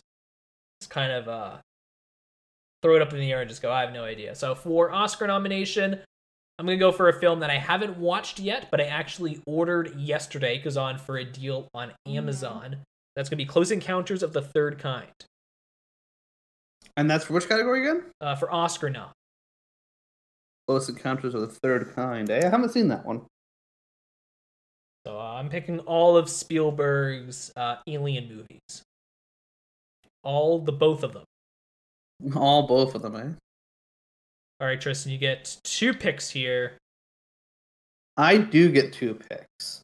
[0.79, 1.57] it's kind of uh,
[2.81, 4.33] throw it up in the air and just go, I have no idea.
[4.33, 5.99] So for Oscar nomination,
[6.57, 9.41] I'm going to go for a film that I haven't watched yet, but I actually
[9.45, 12.77] ordered yesterday because on for a deal on Amazon.
[13.17, 15.11] That's going to be Close Encounters of the Third Kind
[16.97, 18.03] And that's for which category again?
[18.21, 19.11] uh, for Oscar nom.
[20.67, 22.29] Close Encounters of the Third Kind.
[22.29, 22.45] Eh?
[22.45, 23.21] I haven't seen that one.
[25.05, 28.83] So uh, I'm picking all of Spielberg's uh, alien movies.
[30.23, 31.23] All the both of them.
[32.35, 33.31] All both of them, eh?
[34.59, 36.77] All right, Tristan, you get two picks here.
[38.15, 39.81] I do get two picks.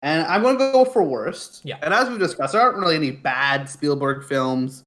[0.00, 1.60] And I'm going to go for worst.
[1.62, 1.76] Yeah.
[1.82, 4.82] And as we've discussed, there aren't really any bad Spielberg films,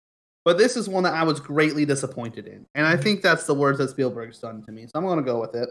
[0.45, 2.65] but this is one that I was greatly disappointed in.
[2.75, 4.83] And I think that's the worst that Spielberg's done to me.
[4.85, 5.69] So I'm going to go with it.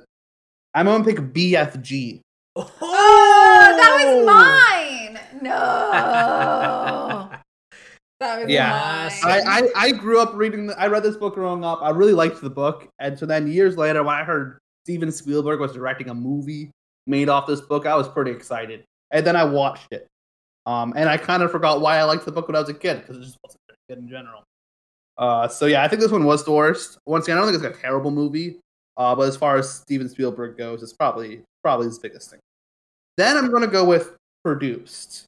[0.75, 2.21] I'm going to pick BFG.
[2.57, 4.27] Oh, that was
[5.37, 5.43] mine.
[5.43, 5.51] No,
[8.21, 9.11] that was Yeah.
[9.25, 9.43] mine.
[9.47, 11.81] I, I, I grew up reading, the, I read this book growing up.
[11.83, 12.89] I really liked the book.
[12.99, 16.71] And so then years later, when I heard Steven Spielberg was directing a movie
[17.07, 18.85] made off this book, I was pretty excited.
[19.11, 20.07] And then I watched it.
[20.67, 22.75] Um, and I kind of forgot why I liked the book when I was a
[22.75, 24.43] kid because it just wasn't very good in general.
[25.17, 26.99] Uh, so yeah, I think this one was the worst.
[27.07, 28.59] Once again, I don't think it's a terrible movie.
[28.97, 32.41] Uh, but as far as Steven Spielberg goes, it's probably probably his biggest thing.
[33.17, 35.27] Then I'm gonna go with produced.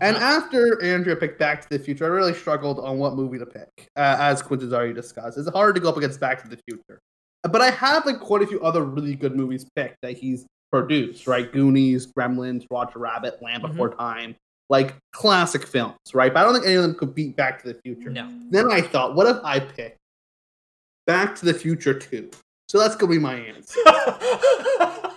[0.00, 3.46] And after Andrea picked Back to the Future, I really struggled on what movie to
[3.46, 5.38] pick, uh, as Quentin's already discussed.
[5.38, 6.98] It's hard to go up against Back to the Future.
[7.44, 11.28] But I have like quite a few other really good movies picked that he's produced,
[11.28, 11.52] right?
[11.52, 13.68] Goonies, Gremlins, Roger Rabbit, Land Mhm.
[13.68, 14.34] Before Time,
[14.70, 16.32] like classic films, right?
[16.32, 18.10] But I don't think any of them could beat Back to the Future.
[18.10, 18.30] No.
[18.50, 19.96] Then I thought, what if I pick
[21.06, 22.30] Back to the Future 2?
[22.68, 23.78] So that's gonna be my answer.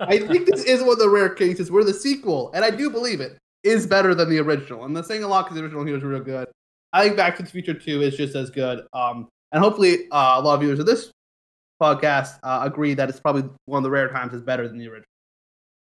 [0.00, 2.90] I think this is one of the rare cases where the sequel, and I do
[2.90, 4.84] believe it, is better than the original.
[4.84, 6.48] And the saying a lot because the original here is real good.
[6.92, 8.84] I think Back to the Future 2 is just as good.
[8.92, 11.10] Um, and hopefully, uh, a lot of viewers of this
[11.80, 14.88] podcast uh, agree that it's probably one of the rare times it's better than the
[14.88, 15.06] original.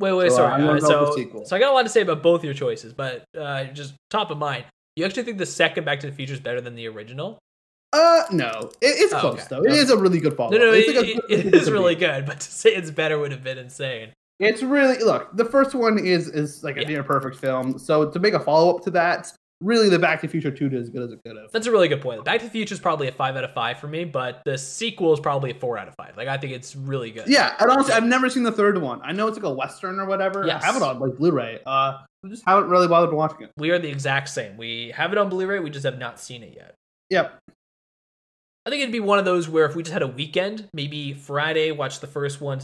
[0.03, 0.63] Wait, wait, So, sorry.
[0.69, 3.65] Uh, so, so I got a lot to say about both your choices, but uh,
[3.65, 4.65] just top of mind,
[4.97, 7.39] you actually think the second Back to the Future is better than the original?
[7.95, 9.47] Uh, no, it, it's Oh, close okay.
[9.51, 9.63] though.
[9.63, 9.77] It Okay.
[9.79, 10.51] is a really good follow.
[10.51, 12.51] No, no, it's it, like a it- good- it good is really good, but to
[12.51, 14.13] say it's better would have been insane.
[14.41, 15.29] It's really look.
[15.37, 16.89] The first one is is like a Yeah.
[16.89, 17.79] near perfect film.
[17.79, 19.31] So to make a follow up to that,
[19.63, 21.51] really, the Back to the Future 2 did as good as it could have.
[21.53, 22.25] That's a really good point.
[22.25, 24.59] Back to the Future is probably a five out of five for me, but the
[24.59, 26.17] sequel is probably a four out of five.
[26.17, 27.29] Like I think it's really good.
[27.29, 29.01] Yeah, and honestly, I've never seen the third one.
[29.03, 30.47] I know it's like a western or whatever.
[30.47, 30.63] Yes.
[30.63, 31.61] I have it on like Blu-ray.
[31.67, 33.53] Uh, I just haven't really bothered watching it.
[33.57, 34.57] we are the exact same.
[34.57, 35.59] We have it on Blu-ray.
[35.59, 36.75] We just have not seen it yet.
[37.11, 37.39] Yep.
[38.65, 41.15] I think it'd be one of those where if we just had a weekend, maybe
[41.15, 42.61] Friday, watch the first one,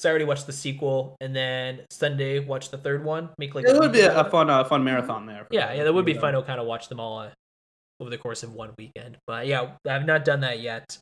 [0.00, 3.30] Saturday watched the sequel, and then Sunday watch the third one.
[3.38, 5.46] Make like It would be a, fun, uh, fun marathon there.
[5.50, 7.30] Yeah, yeah, that would be fun to kind of watch them all uh,
[8.00, 9.18] over the course of one weekend.
[9.26, 10.98] But yeah, I've not done that yet.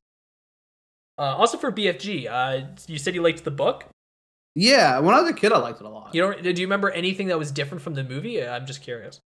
[1.16, 3.86] Uh, also for BFG, uh, you said you liked the book.
[4.54, 6.14] Yeah, when I was a kid, I liked it a lot.
[6.14, 6.42] You don't?
[6.42, 8.44] Do you remember anything that was different from the movie?
[8.44, 9.20] I'm just curious.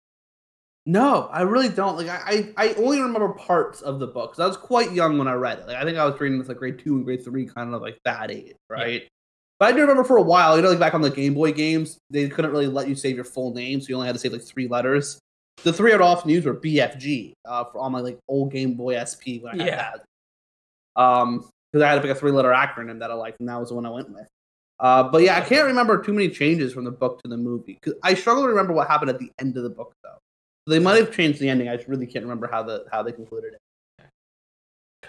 [0.86, 1.98] No, I really don't.
[1.98, 5.20] Like, I, I I only remember parts of the book because I was quite young
[5.20, 5.68] when I read it.
[5.68, 7.82] Like, I think I was reading this like grade two and grade three, kind of
[7.82, 9.08] like that age, right?
[9.60, 11.52] But I do remember for a while, you know, like back on the Game Boy
[11.52, 14.20] games, they couldn't really let you save your full name, so you only had to
[14.20, 15.20] save like three letters.
[15.64, 18.96] The three I'd often use were BFG uh, for all my like old Game Boy
[18.96, 19.92] SP when I had Yeah.
[20.96, 21.02] that.
[21.02, 23.60] Um, because I had to pick a three letter acronym that I liked, and that
[23.60, 24.28] was the one I went with.
[24.80, 27.78] Uh, but yeah, I can't remember too many changes from the book to the movie.
[27.84, 30.18] 'Cause I struggle to remember what happened at the end of the book, though.
[30.68, 31.68] They might have changed the ending.
[31.68, 33.60] I just really can't remember how the how they concluded it.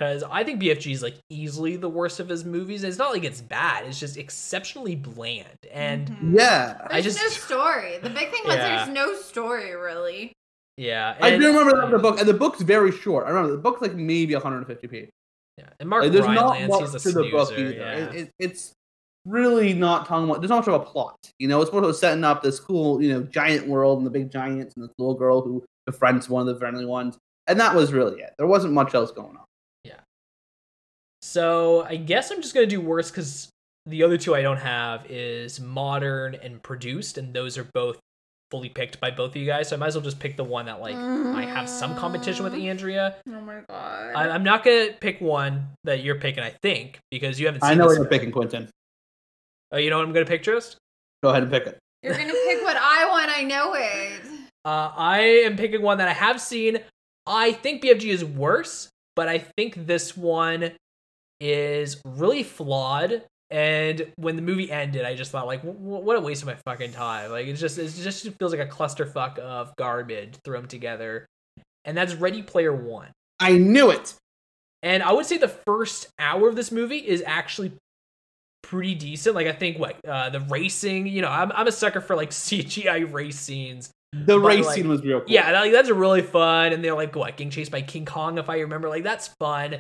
[0.01, 2.85] Because I think BFG is like easily the worst of his movies.
[2.85, 3.85] It's not like it's bad.
[3.85, 5.45] It's just exceptionally bland.
[5.71, 6.39] And Mhm.
[6.39, 7.99] Yeah, I There's just- no story.
[7.99, 8.77] The big thing was Yeah.
[8.87, 10.33] there's no story really.
[10.79, 13.27] yeah, I do remember that in the book, and the book's very short.
[13.27, 15.11] I remember the book's like maybe 150 pages.
[15.59, 17.71] Yeah, and Mark Like, there's not Rylance, much he's a to the book either.
[17.71, 17.93] Yeah.
[17.97, 18.73] It, it, it's
[19.27, 20.41] really not talking about.
[20.41, 21.19] There's not much of a plot.
[21.39, 24.11] You know, it's more of setting up this cool, you know, giant world and the
[24.11, 27.75] big giants and this little girl who befriends one of the friendly ones, and that
[27.75, 28.33] was really it.
[28.39, 29.45] There wasn't much else going on.
[31.31, 33.51] So I guess I'm just gonna do worse because
[33.87, 38.01] the other two I don't have is modern and produced, and those are both
[38.51, 39.69] fully picked by both of you guys.
[39.69, 42.43] So I might as well just pick the one that like I have some competition
[42.43, 43.15] with Andrea.
[43.29, 44.13] Oh my god.
[44.17, 47.71] I, I'm not gonna pick one that you're picking, I think, because you haven't seen.
[47.71, 48.69] I know this what you're picking, Quentin.
[49.71, 50.79] Oh, you know what I'm gonna pick, Trist?
[51.23, 51.79] Go ahead and pick it.
[52.03, 53.31] You're gonna pick what I want.
[53.31, 54.21] I know it.
[54.65, 56.79] Uh, I am picking one that I have seen.
[57.25, 60.73] I think BFG is worse, but I think this one
[61.41, 63.25] is really flawed.
[63.51, 66.93] And when the movie ended, I just thought, like, what a waste of my fucking
[66.93, 67.33] time.
[67.33, 71.27] Like, it's just, it just feels like a clusterfuck of garbage thrown together.
[71.85, 73.09] And that's Ready Player One.
[73.41, 74.15] I knew it.
[74.83, 77.73] And I would say the first hour of this movie is actually
[78.63, 79.35] pretty decent.
[79.35, 82.31] Like, I think what uh, the racing, you know, I'm, I'm a sucker for like
[82.31, 83.91] CGI race scenes.
[84.13, 85.29] The race like, scene was real cool.
[85.29, 86.73] Yeah, that, like, that's really fun.
[86.73, 88.89] And they're like, what, getting chased by King Kong, if I remember.
[88.89, 89.79] Like, that's fun.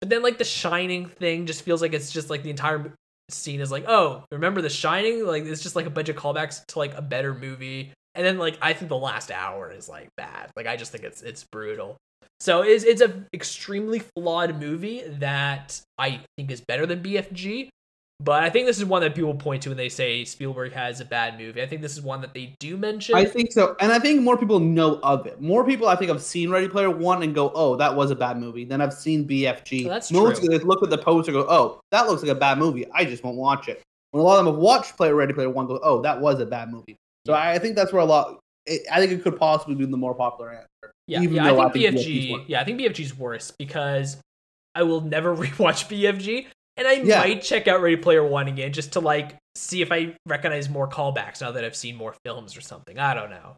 [0.00, 2.92] But then, like, the Shining thing just feels like it's just like the entire
[3.30, 5.26] scene is like, oh, remember the Shining?
[5.26, 7.92] Like, it's just like a bunch of callbacks to like a better movie.
[8.14, 10.50] And then, like, I think the last hour is like bad.
[10.56, 11.96] Like, I just think it's it's brutal.
[12.40, 17.68] So it's it's a extremely flawed movie that I think is better than BFG.
[18.18, 21.00] But I think this is one that people point to when they say Spielberg has
[21.00, 21.60] a bad movie.
[21.62, 23.14] I think this is one that they do mention.
[23.14, 25.40] I think so, and I think more people know of it.
[25.40, 28.16] More people, I think, have seen Ready Player One and go, "Oh, that was a
[28.16, 29.84] bad movie." Then I've seen BFG.
[29.84, 30.56] Well, that's Most true.
[30.58, 32.86] look at the poster, and go, "Oh, that looks like a bad movie.
[32.94, 35.50] I just won't watch it." When a lot of them have watched Player Ready Player
[35.50, 37.38] One, go, "Oh, that was a bad movie." So Yeah.
[37.38, 38.38] I I think that's where a lot.
[38.64, 40.92] It, I think it could possibly be the more popular answer.
[41.06, 42.44] Yeah, yeah, I think BFG 's BFG.
[42.48, 44.16] Yeah, I think BFG's worse because
[44.74, 46.46] I will never rewatch BFG,
[46.76, 47.20] and I Yeah.
[47.20, 50.88] might check out Ready Player One again just to like see if I recognize more
[50.88, 52.98] callbacks now that I've seen more films or something.
[52.98, 53.56] I don't know.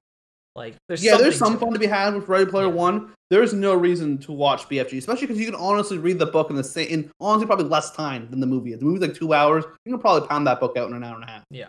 [0.57, 1.73] Like, there's yeah, there's some to fun it.
[1.75, 2.73] to be had with Ready Player Yeah.
[2.73, 3.13] One.
[3.31, 6.57] There's no reason to watch BFG, especially because you can honestly read the book in
[6.57, 8.75] the same, in honestly probably less time than the movie.
[8.75, 9.65] The movie's like two hours.
[9.85, 11.45] You can probably pound that book out in an hour and a half.
[11.51, 11.69] Yeah.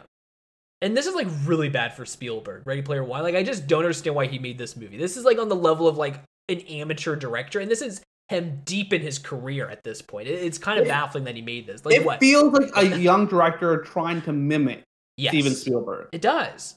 [0.82, 3.22] And this is like really bad for Spielberg, Ready Player One.
[3.24, 4.98] Like, I just don't understand why he made this movie.
[4.98, 6.16] This is like on the level of like
[6.48, 10.28] an amateur director, and this is him deep in his career at this point.
[10.28, 11.84] It- It's kind of It- baffling that he made this.
[11.86, 12.20] Like, it what?
[12.20, 14.84] feels like a young director trying to mimic
[15.18, 15.32] yes.
[15.32, 16.08] Steven Spielberg.
[16.12, 16.76] It does.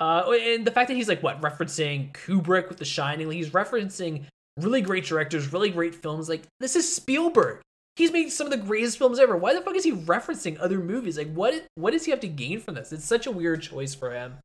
[0.00, 3.50] Uh, and the fact that he's like what referencing Kubrick with The Shining, like he's
[3.50, 4.24] referencing
[4.58, 6.28] really great directors, really great films.
[6.28, 7.60] Like this is Spielberg.
[7.96, 9.36] He's made some of the greatest films ever.
[9.36, 11.16] Why the fuck is he referencing other movies?
[11.16, 11.64] Like what?
[11.76, 12.92] What does he have to gain from this?
[12.92, 14.38] It's such a weird choice for him.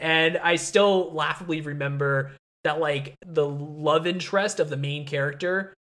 [0.00, 2.32] And I still laughably remember
[2.64, 5.74] that like the love interest of the main character.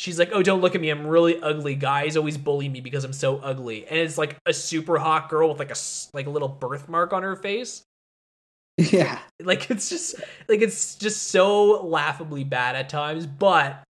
[0.00, 0.88] She's like, "Oh, don't look at me.
[0.88, 1.74] I'm really ugly.
[1.74, 5.50] Guys always bully me because I'm so ugly." And it's like a super hot girl
[5.50, 5.76] with like a
[6.14, 7.82] like a little birthmark on her face
[8.78, 9.18] Yeah.
[9.42, 10.14] like it's just
[10.48, 13.82] like it's just so laughably bad at times but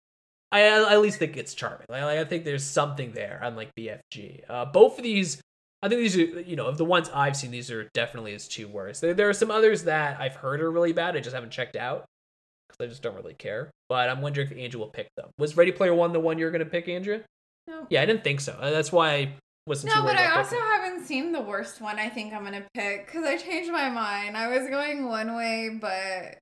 [0.51, 3.71] i, I at least think it's charming like, like, i think there's something there unlike
[3.73, 5.39] bfg uh, both of these
[5.81, 8.49] i think these are you know of the ones i've seen these are definitely his
[8.49, 11.33] two worst there, there are some others that i've heard are really bad i just
[11.33, 12.03] haven't checked out
[12.71, 15.55] because i just don't really care but i'm wondering if andrew will pick them was
[15.57, 17.21] ready player one the one you're gonna pick andrea
[17.67, 17.85] No.
[17.89, 19.33] yeah i didn't think so that's why i
[19.67, 20.65] wasn't No, too but worried I also picking.
[20.65, 24.35] haven't seen the worst one I think I'm gonna pick because I changed my mind.
[24.35, 26.39] I was going one way, but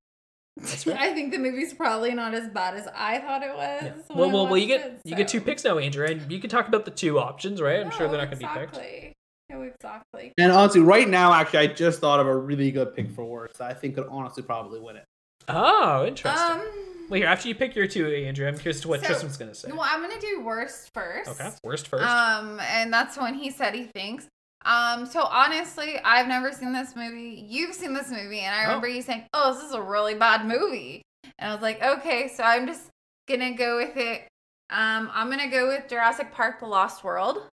[0.86, 0.88] right.
[1.00, 3.84] I think the movie's probably not as bad as I thought it was.
[3.84, 4.16] Yeah.
[4.16, 6.50] Well, well, well, you get it, you get two picks now, Andrea, and you can
[6.50, 7.82] talk about the two options, right?
[7.82, 8.78] I'm sure they're not going to be picked.
[8.78, 9.14] exactly.
[9.50, 10.32] No, exactly.
[10.38, 13.58] And honestly, right now, actually, I just thought of a really good pick for worst.
[13.58, 15.04] that I think could honestly probably win it.
[15.50, 16.62] Oh, interesting.
[16.62, 16.68] Um,
[17.10, 19.56] Wait, here, after you pick your two, Andrew, I'm curious to what So- Tristan's gonna
[19.56, 19.70] say.
[19.72, 21.30] well, I'm gonna do worst first.
[21.30, 22.04] Okay, worst first.
[22.06, 24.28] Um, and that's when he said he thinks.
[24.66, 27.44] Um, so honestly, I've never seen this movie.
[27.48, 30.46] You've seen this movie, and I remember you saying, "Oh, this is a really bad
[30.46, 31.02] movie,"
[31.40, 32.90] and I was like, "Okay," so I'm just
[33.28, 34.28] gonna go with it.
[34.70, 37.48] Um, I'm gonna go with Jurassic Park: The Lost World.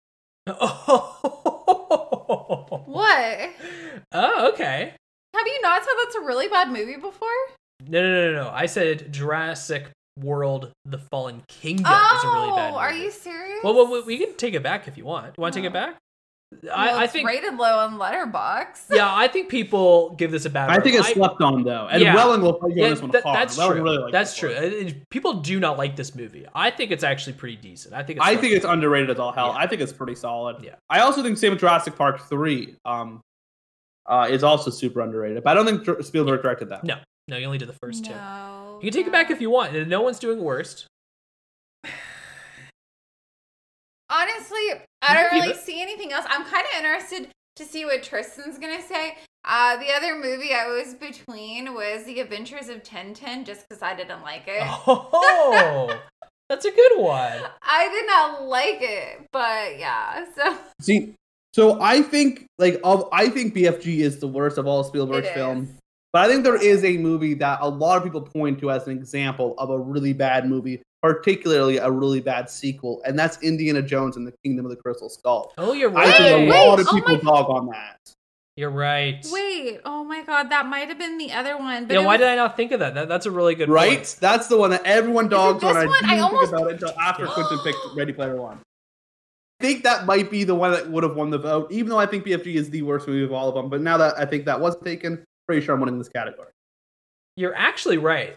[0.48, 3.50] oh, What?
[4.12, 4.92] oh, okay.
[5.34, 7.28] Have you not said that's a really bad movie before?
[7.88, 8.50] No, no, no, no, no.
[8.50, 12.70] I said Jurassic World: The Fallen Kingdom oh, is a really bad.
[12.72, 12.78] Movie.
[12.82, 13.60] are you serious?
[13.62, 15.26] Well, well, we can take it back if you want.
[15.36, 15.86] You want to take it No.
[15.86, 15.96] back?
[16.62, 17.26] Well, I, I it's think.
[17.26, 18.94] rated low on Letterboxd.
[18.94, 20.70] Yeah, I think people give this a bad.
[20.70, 22.14] I think it's slept on though, and Yeah.
[22.14, 23.36] Welling will play Yeah, this one that- hard.
[23.36, 23.82] that's Welling true.
[23.82, 24.54] really that's true.
[24.54, 24.62] one.
[24.64, 26.46] It- it- people do not like this movie.
[26.54, 27.94] I think it's actually pretty decent.
[27.94, 28.18] I think.
[28.18, 29.48] It's I slept think it's underrated as all hell.
[29.54, 29.58] Yeah.
[29.64, 30.62] I think it's pretty solid.
[30.62, 30.76] Yeah.
[30.88, 32.76] I also think same with Jurassic Park three.
[32.84, 33.20] Um,
[34.08, 36.84] uh, is also super underrated, but I don't think Dr- Spielberg directed that.
[36.84, 36.94] No.
[37.28, 38.12] No, you only did the first two.
[38.12, 39.88] You can take it back if you want.
[39.88, 40.86] No one's doing worst.
[44.08, 44.60] Honestly,
[45.02, 45.56] I don't really it.
[45.56, 46.24] see anything else.
[46.28, 49.16] I'm kind of interested to see what Tristan's gonna say.
[49.44, 53.94] Uh, the other movie I was between was The Adventures of Tintin, just because I
[53.94, 54.62] didn't like it.
[54.86, 56.00] Oh,
[56.48, 57.42] that's a good one.
[57.62, 60.24] I did not like it, but yeah.
[60.36, 61.14] So See,
[61.52, 65.30] so I think like of I think BFG is the worst of all Spielberg's It
[65.30, 65.34] is.
[65.34, 65.68] films.
[66.16, 68.86] But I think there is a movie that a lot of people point to as
[68.86, 73.82] an example of a really bad movie, particularly a really bad sequel, and that's Indiana
[73.82, 75.52] Jones and the Kingdom of the Crystal Skull.
[75.58, 76.06] Oh, you're right.
[76.06, 76.16] I right.
[76.16, 77.98] think a Wait, lot of oh people my- dog on that.
[78.56, 79.22] You're right.
[79.30, 81.84] wait, oh my god, that might have been the other one.
[81.84, 82.94] But yeah, why was- did I not think of that?
[82.94, 83.74] that that's a really good one.
[83.74, 83.98] Right?
[83.98, 84.16] point.
[84.18, 85.76] That's the one that everyone dogs this on.
[85.76, 85.96] I one?
[86.02, 88.58] I didn't almost- think about it until after Quentin picked Ready Player One.
[89.60, 91.98] I think that might be the one that would have won the vote, even though
[91.98, 93.68] I think BFG is the worst movie of all of them.
[93.68, 96.48] But now that I think that was taken, pretty sure I'm winning this category.
[97.36, 98.36] You're actually right.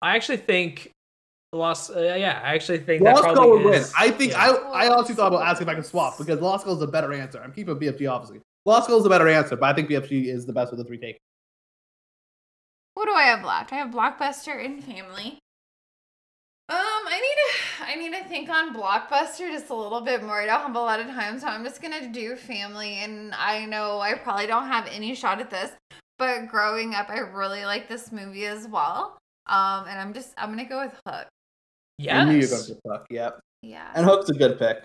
[0.00, 0.92] I actually think
[1.52, 1.90] Lost.
[1.90, 3.84] Uh, yeah, I actually think that Lost probably Skull would win.
[3.98, 4.42] I think yeah.
[4.42, 6.86] I I honestly thought about asking if I could swap because Lost Skull is a
[6.86, 7.40] better answer.
[7.42, 8.40] I'm keeping BFG obviously.
[8.66, 10.84] Lost Skull is a better answer, but I think BFG is the best of the
[10.84, 11.18] three takes.
[12.94, 13.72] What do I have left?
[13.72, 15.38] I have Blockbuster and Family.
[16.70, 20.42] Um, I need to I need to think on Blockbuster just a little bit more.
[20.42, 22.96] I don't have a lot of time, so I'm just gonna do Family.
[22.96, 25.70] And I know I probably don't have any shot at this,
[26.18, 29.18] but growing up, I really like this movie as well.
[29.46, 31.26] Um, and I'm just I'm gonna go with Hook.
[32.10, 32.50] I knew you were Yes.
[32.68, 33.06] going to Hook.
[33.10, 34.82] Yep, Yeah, and Hook's a good pick.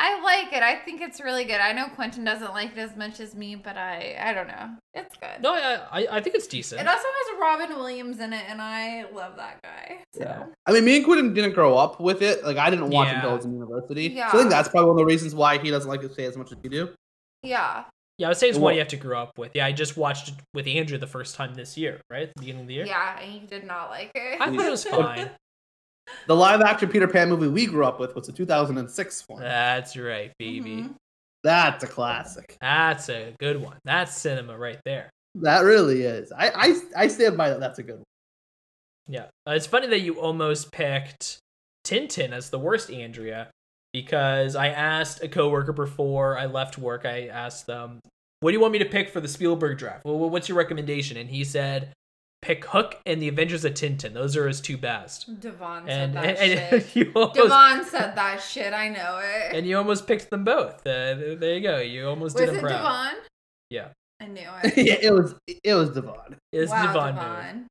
[0.00, 0.62] I like it.
[0.62, 1.60] I think it's really good.
[1.60, 4.76] I know Quentin doesn't like it as much as me, but I I don't know.
[4.94, 5.42] It's good.
[5.42, 6.80] No, I, I I think it's decent.
[6.80, 9.98] It also has Robin Williams in it, and I love that guy.
[10.14, 10.22] So.
[10.22, 10.46] Yeah.
[10.66, 12.44] I mean, me and Quentin didn't grow up with it.
[12.44, 14.04] Like, I didn't watch it until I was in university.
[14.08, 14.30] Yeah.
[14.30, 16.26] So I think that's probably one of the reasons why he doesn't like to say
[16.26, 16.90] as much as you do.
[17.42, 17.84] Yeah.
[18.18, 19.54] Yeah, I would say it's Well- one you have to grow up with.
[19.54, 22.24] Yeah, I just watched it with Andrew the first time this year, right?
[22.28, 22.86] At the beginning of the year.
[22.86, 24.40] Yeah, and he did not like it.
[24.40, 25.30] I thought it was fine.
[26.26, 29.40] The live action Peter Pan movie we grew up with was the 2006 one.
[29.42, 30.82] That's right, baby.
[30.84, 30.94] Mhm.
[31.44, 32.56] That's a classic.
[32.60, 33.76] That's a good one.
[33.84, 35.10] That's cinema right there.
[35.36, 36.32] That really is.
[36.32, 36.48] I
[36.96, 37.60] I, I stand by that.
[37.60, 38.04] That's a good one.
[39.06, 39.26] Yeah.
[39.46, 41.38] Uh, it's funny that you almost picked
[41.84, 43.50] Tintin as the worst, Andrea,
[44.02, 48.00] because I asked a coworker before I left work, I asked them,
[48.40, 50.04] what do you want me to pick for the Spielberg draft?
[50.04, 51.16] Well, what's your recommendation?
[51.16, 51.92] And he said,
[52.40, 54.14] pick Hook and the Adventures of Tintin.
[54.14, 55.40] Those are his two best.
[55.40, 56.96] Devon said that and, and shit.
[56.96, 58.72] you almost, Devon said that shit.
[58.72, 59.56] I know it.
[59.56, 60.86] and you almost picked them both.
[60.86, 61.78] Uh, there you go.
[61.80, 63.10] You almost Was did it him proud.
[63.10, 63.22] Devon?
[63.70, 63.88] Yeah.
[64.20, 64.76] I knew it.
[64.76, 65.34] yeah, it was
[65.64, 66.36] it was Devon.
[66.52, 67.14] It's wow, Devon.
[67.16, 67.66] Devon.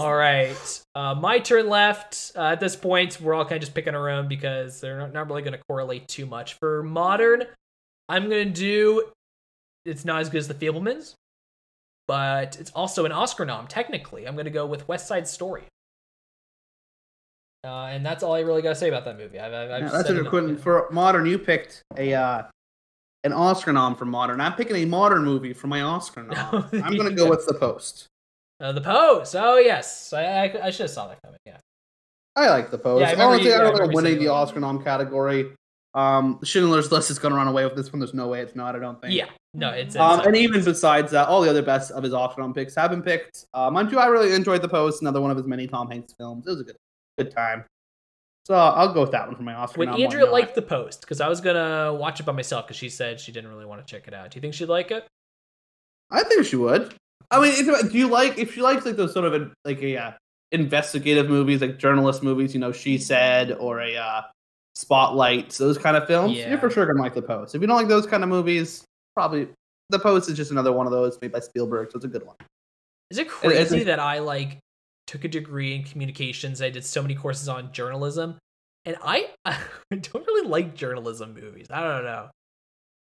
[0.00, 2.32] All right, uh, my turn left.
[2.34, 5.12] Uh, at this point, we're all kind of just picking our own because they're not,
[5.12, 6.54] not really going to correlate too much.
[6.54, 7.44] For modern,
[8.08, 9.10] I'm going to do.
[9.84, 11.14] It's not as good as The Fabelmans,
[12.08, 13.66] but it's also an Oscar nom.
[13.66, 15.64] Technically, I'm going to go with West Side Story.
[17.62, 19.38] Uh, and that's all I really got to say about that movie.
[19.38, 20.62] I've, I've, I've Yeah, that's said a good enough.
[20.62, 22.42] For modern, you picked a uh,
[23.24, 24.40] an Oscar nom for modern.
[24.40, 26.68] I'm picking a modern movie for my Oscar nom.
[26.72, 28.06] I'm gonna go with The Post.
[28.60, 29.34] Uh, the Post.
[29.38, 31.38] Oh yes, I, I, I should have saw that coming.
[31.46, 31.58] Yeah.
[32.36, 33.00] I like The Post.
[33.00, 34.28] Yeah, I Honestly, you- I yeah, don't think remember winning the.
[34.28, 35.52] Oscar nom category.
[35.94, 37.98] Um, Schindler's List is gonna run away with this one.
[38.00, 38.76] There's no way it's not.
[38.76, 39.14] I don't think.
[39.14, 39.26] Yeah.
[39.54, 39.96] No, it's.
[39.96, 42.90] Um, and even besides that, all the other best of his Oscar nom picks have
[42.90, 43.46] been picked.
[43.52, 45.02] Uh, mind you, I really enjoyed The Post.
[45.02, 46.46] Another one of his many Tom Hanks films.
[46.46, 46.76] It was a good,
[47.18, 47.64] good time.
[48.46, 49.88] So I'll go with that one for my Oscar Would.
[49.88, 50.32] Andrea not?
[50.32, 51.02] like the post?
[51.02, 53.84] Because I was gonna watch it by myself because she said she didn't really want
[53.86, 54.30] to check it out.
[54.30, 55.06] Do you think she'd like it?
[56.10, 56.94] I think she would.
[57.30, 59.96] I mean, it's, do you like if she likes like those sort of like a
[59.96, 60.12] uh,
[60.52, 62.54] investigative movies, like journalist movies?
[62.54, 64.22] You know, She Said or a uh,
[64.74, 66.48] Spotlight, those kind of films, Yeah.
[66.50, 67.54] you're for sure gonna like The Post.
[67.54, 69.48] If you don't like those kind of movies, probably
[69.90, 72.24] The Post is just another one of those made by Spielberg, so it's a good
[72.26, 72.36] one.
[73.10, 74.58] Is it It- it's- crazy that I like
[75.06, 76.62] took a degree in communications?
[76.62, 78.38] I did so many courses on journalism,
[78.84, 79.56] and I, I
[79.92, 81.66] don't really like journalism movies.
[81.70, 82.30] I don't know.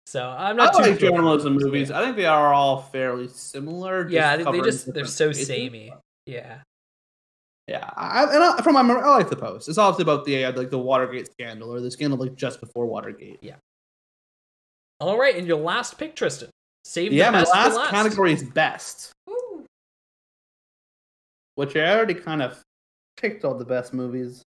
[0.07, 1.11] So I'm not I too like good.
[1.11, 1.90] journalism movies.
[1.90, 4.04] I think they are all fairly similar.
[4.04, 5.48] just Yeah, they, they just they're so spaces.
[5.48, 5.92] samey.
[6.26, 6.59] Yeah.
[7.68, 9.68] Yeah, I, and I, from my memory, I like the post.
[9.68, 12.86] It's obviously about the uh, like the Watergate scandal or the scandal like just before
[12.86, 13.38] Watergate.
[13.42, 13.57] Yeah.
[15.00, 16.48] All right, and your last pick, Tristan.
[16.84, 19.64] Save yeah, the my best for last, last category is best, Ooh.
[21.57, 22.62] which I already kind of
[23.16, 24.42] picked all the best movies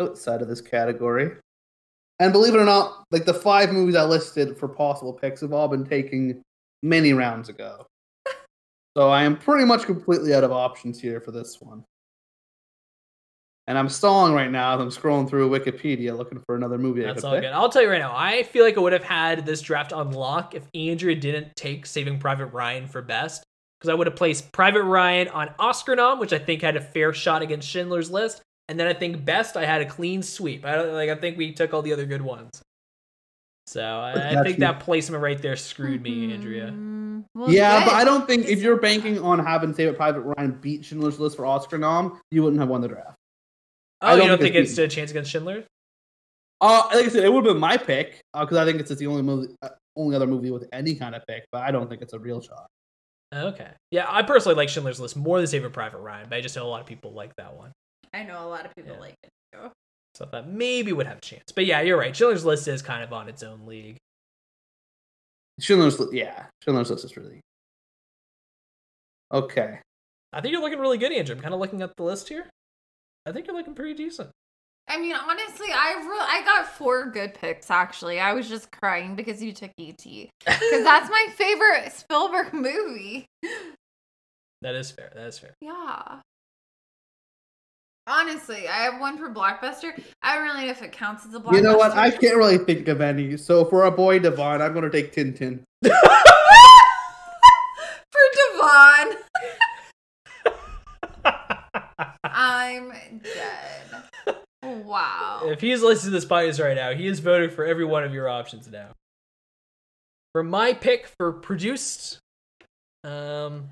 [0.00, 1.36] outside of this category.
[2.18, 5.52] And believe it or not, like the five movies I listed for possible picks have
[5.52, 6.42] all been taken
[6.82, 7.86] many rounds ago.
[8.96, 11.84] so I am pretty much completely out of options here for this one.
[13.68, 17.12] And I'm stalling right now as I'm scrolling through Wikipedia looking for another movie I
[17.12, 17.42] That's all pick.
[17.42, 17.52] good.
[17.52, 18.14] I'll tell you right now.
[18.16, 21.84] I feel like I would have had this draft on lock if Andrea didn't take
[21.84, 23.42] Saving Private Ryan for best,
[23.80, 26.80] because I would have placed Private Ryan on Oscar nom, which I think had a
[26.80, 30.64] fair shot against Schindler's List, and then I think best I had a clean sweep.
[30.64, 31.10] I like.
[31.10, 32.62] I think we took all the other good ones.
[33.66, 34.60] So I, I think you.
[34.60, 36.72] that placement right there screwed me, Andrea.
[37.34, 40.84] Well, Yeah, but I don't think if you're banking on having Saving Private Ryan beat
[40.84, 43.16] Schindler's List for Oscar nom, you wouldn't have won the draft.
[44.02, 45.64] Oh, I don't don't think think it's it stood a chance against Schindler?
[46.60, 49.06] Uh, like I said, it would have been my pick because I think it's the
[49.06, 51.44] only movie, uh, only other movie with any kind of pick.
[51.50, 52.66] But I don't think it's a real shot.
[53.34, 53.70] Okay.
[53.90, 56.66] Yeah, I personally like Schindler's List more than Saving Private Ryan, but I just know
[56.66, 57.72] a lot of people like that one.
[58.16, 59.00] I know a lot of people Yeah.
[59.00, 59.70] like it too.
[60.14, 61.52] So I thought maybe would have a chance.
[61.54, 62.16] But yeah, you're right.
[62.16, 63.96] Schindler's List is kind of on its own league.
[65.60, 67.40] Schindler's, List, yeah, Schindler's List is really
[69.32, 69.80] okay.
[70.32, 71.34] I think you're looking really good, Andrew.
[71.34, 72.46] I'm kind of looking at the list here.
[73.24, 74.30] I think you're looking pretty decent.
[74.88, 77.70] I mean, honestly, I re- I got four good picks.
[77.70, 83.26] Actually, I was just crying because you took ET because that's my favorite Spielberg movie.
[84.62, 85.10] That is fair.
[85.14, 85.54] That is fair.
[85.60, 86.20] Yeah.
[88.08, 90.00] Honestly, I have one for Blockbuster.
[90.22, 91.56] I don't really know if it counts as a Blockbuster.
[91.56, 91.90] You know what?
[91.92, 93.36] I can't really think of any.
[93.36, 95.62] So for a boy Devon, I'm going to take Tintin.
[95.82, 95.92] for
[98.36, 99.16] Devon.
[102.24, 104.36] I'm dead.
[104.62, 105.42] Wow.
[105.44, 108.14] if he's listening to this podcast right now, he is voting for every one of
[108.14, 108.90] your options now.
[110.32, 112.18] For my pick for produced,
[113.02, 113.70] um,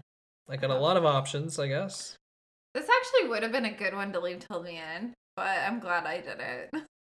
[0.49, 2.16] I got a lot of options, I guess.
[2.75, 5.79] This actually would have been a good one to leave till the end, but I'm
[5.81, 6.70] glad I did it.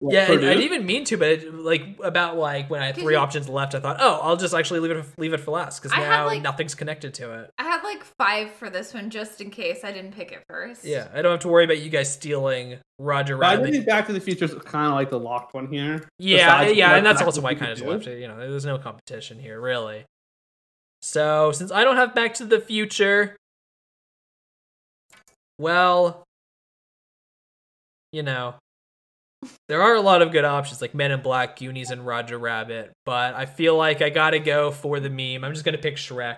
[0.00, 2.86] What, yeah, I, I didn't even mean to, but it, like about like when I
[2.86, 5.38] had three you- options left, I thought, oh, I'll just actually leave it leave it
[5.40, 7.50] for last because I had, now like- nothing's connected to it.
[7.56, 10.84] I had like five for this one just in case I didn't pick it first.
[10.84, 13.70] Yeah, I don't have to worry about you guys stealing Roger But I Rabbit.
[13.70, 16.06] think Back to the Future is kind of like the locked one here.
[16.18, 18.20] Yeah, Besides yeah, what and that's also why I kind of left it.
[18.20, 20.04] You know, there's no competition here, really.
[21.00, 23.36] So since I don't have Back to the Future,
[25.58, 26.24] well,
[28.12, 28.54] you know,
[29.68, 32.92] there are a lot of good options like Men in Black, Goonies, and Roger Rabbit.
[33.04, 35.44] But I feel like I gotta go for the meme.
[35.44, 36.36] I'm just gonna pick Shrek.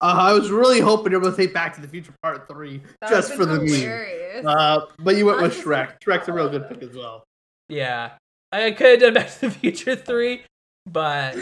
[0.00, 2.46] Uh, I was really hoping you were going to take Back to the Future Part
[2.46, 4.46] Three That just for the been meme.
[4.46, 5.94] Uh, but you went with Shrek.
[6.00, 7.24] Shrek's a real good pick as well.
[7.68, 8.12] Yeah,
[8.52, 10.42] I could have done Back to the Future three,
[10.86, 11.36] but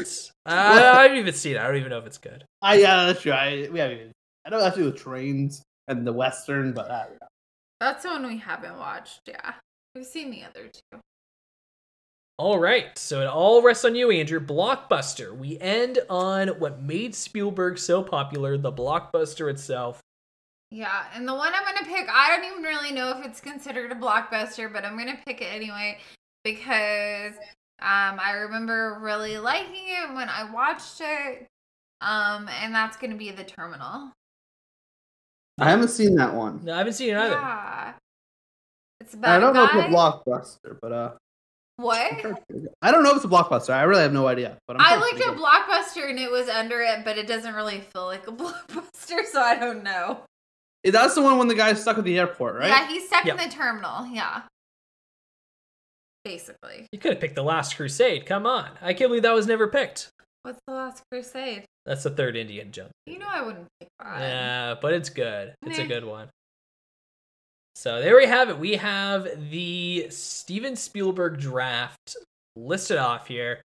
[0.47, 1.59] uh, I haven't even seen it.
[1.61, 2.45] I don't even know if it's good.
[2.63, 3.33] I yeah, that's true.
[3.33, 3.99] I we haven't.
[3.99, 4.13] even-
[4.47, 7.05] I know that's to do with trains and the western, but uh,
[7.81, 9.21] That's the one we haven't watched.
[9.27, 9.55] Yeah,
[9.95, 10.99] we've seen the other two.
[12.39, 14.41] All right, so it all rests on you, Andrew.
[14.41, 15.35] Blockbuster.
[15.35, 20.03] We end on what made Spielberg so popular, the blockbuster itself.
[20.71, 23.93] Yeah, and the one I'm gonna pick, I don't even really know if it's considered
[23.93, 25.99] a blockbuster, but I'm gonna pick it anyway
[26.45, 27.35] because
[27.81, 31.47] um, I remember really liking it when I watched it.
[32.03, 34.13] Um, and that's gonna be the Terminal.
[35.59, 36.61] I haven't seen that one.
[36.65, 37.35] No, I haven't seen it either.
[37.35, 37.93] Yeah,
[39.01, 41.13] it's about I don't a know if it's a blockbuster, but uh,
[41.77, 42.13] What?
[42.83, 43.71] I don't know if it's a blockbuster.
[43.71, 44.59] I really have no idea.
[44.69, 45.37] But I'm I looked at.
[45.37, 49.41] Blockbuster and it was under it, but it doesn't really feel like a blockbuster, so
[49.41, 50.21] I don't know.
[50.85, 52.69] That's the one when the guy's stuck at the airport, right?
[52.69, 53.41] Yeah, he's stuck Yep.
[53.41, 54.07] in the terminal.
[54.07, 54.43] Yeah.
[56.25, 56.87] Basically.
[56.93, 58.27] You could have picked The Last Crusade.
[58.27, 58.71] Come on.
[58.83, 60.11] I can't believe that was never picked.
[60.43, 61.65] What's the last crusade?
[61.87, 62.91] That's the third Indiana Jones.
[63.07, 64.21] You know I wouldn't pick that.
[64.21, 65.55] Yeah, but it's good.
[65.65, 66.29] It's a good one.
[67.77, 68.59] So there we have it.
[68.59, 72.17] We have the Steven Spielberg draft
[72.57, 73.61] listed off here.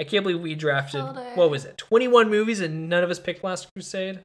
[0.00, 1.02] I can't believe we drafted
[1.36, 1.78] what was it?
[1.78, 4.20] 21 movies and none of us picked Last Crusade.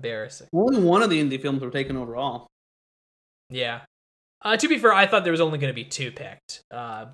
[0.00, 0.48] Embarrassing.
[0.52, 2.48] Only one of the indie films were taken overall.
[3.50, 3.82] Yeah.
[4.42, 6.62] Uh, to be fair, I thought there was only going to be two picked.
[6.70, 7.06] Uh,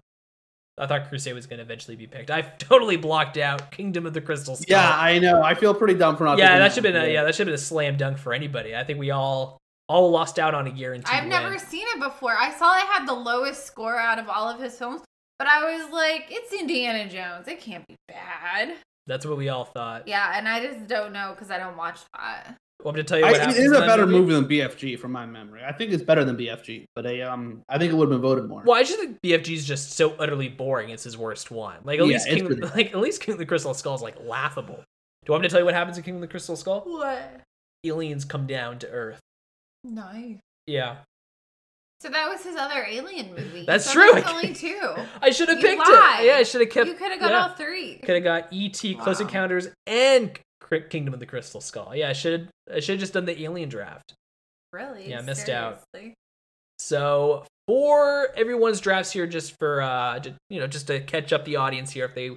[0.78, 2.30] I thought Crusade was going to eventually be picked.
[2.30, 4.66] I've totally blocked out Kingdom of the Crystal Skull.
[4.76, 5.42] Yeah, I know.
[5.42, 6.38] I feel pretty dumb for not.
[6.38, 8.32] yeah, that should have been a, yeah, that should have been a slam dunk for
[8.32, 8.76] anybody.
[8.76, 9.58] I think we all
[9.88, 11.10] all lost out on a guarantee.
[11.10, 12.36] I've never seen it before.
[12.36, 15.02] I saw it had the lowest score out of all of his films,
[15.38, 17.46] but I was like, it's Indiana Jones.
[17.46, 18.74] It can't be bad.
[19.06, 20.08] That's what we all thought.
[20.08, 22.56] Yeah, and I just don't know because I don't watch that.
[22.84, 24.98] Want me to tell you I, what it happens is a better movie than BFG
[24.98, 25.62] from my memory.
[25.66, 28.20] I think it's better than BFG, but I um I think it would have been
[28.20, 28.62] voted more.
[28.64, 30.90] Well, I just think BFG is just so utterly boring.
[30.90, 31.78] It's his worst one.
[31.84, 34.02] Like at Yeah, least King, pretty- like at least King of the Crystal Skull is
[34.02, 34.76] like laughable.
[34.76, 34.82] Do
[35.26, 36.82] you want me to tell you what happens in King of the Crystal Skull?
[36.86, 37.40] What?
[37.84, 39.20] Aliens come down to Earth.
[39.82, 40.36] Nice.
[40.66, 40.96] Yeah,
[42.00, 43.64] So that was his other alien movie.
[43.66, 44.04] That's said true.
[44.12, 44.80] There was only two.
[45.22, 46.20] I should have picked lied.
[46.20, 46.26] it.
[46.26, 46.88] Yeah, I should have kept.
[46.88, 47.42] you could have got yeah.
[47.48, 47.96] all three.
[48.04, 48.94] Could have got E.T.
[48.96, 50.42] Close Encounters and Cri-
[50.90, 51.94] Kingdom of the Crystal Skull.
[51.94, 54.14] Yeah, I should I should have just done the Alien draft.
[54.72, 55.08] Really?
[55.10, 55.82] Yeah, missed out.
[56.78, 61.56] So for everyone's drafts here, just for uh, you know, just to catch up the
[61.56, 62.30] audience here, if they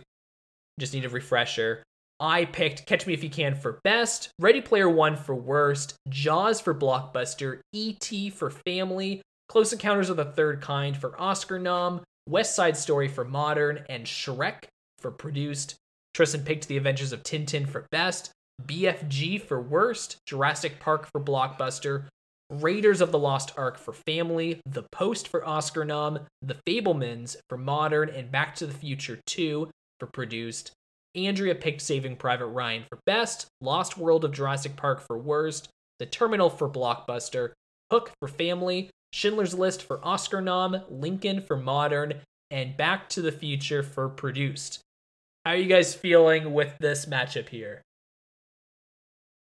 [0.80, 1.84] just need a refresher,
[2.20, 6.60] I picked Catch Me If You Can for best, Ready Player One for worst, Jaws
[6.60, 8.30] for blockbuster, E.T.
[8.32, 13.24] for family, Close Encounters of the Third Kind for Oscar nom, West Side Story for
[13.24, 14.66] modern, and Shrek
[15.00, 15.76] for produced.
[16.20, 18.32] Tristan picked The Adventures of Tintin for best,
[18.66, 22.08] BFG for worst, Jurassic Park for blockbuster,
[22.50, 27.58] Raiders of the Lost Ark for family, The Post for Oscar nom, The Fabelmans for
[27.58, 30.72] modern, and Back to the Future 2 for produced.
[31.16, 36.06] Andrea picked Saving Private Ryan for best, Lost World of Jurassic Park for worst, The
[36.06, 37.52] Terminal for blockbuster,
[37.94, 42.16] Hook for family, Schindler's List for Oscar nom, Lincoln for modern,
[42.52, 44.82] and Back to the Future for produced.
[45.46, 47.82] How are you guys feeling with this matchup here?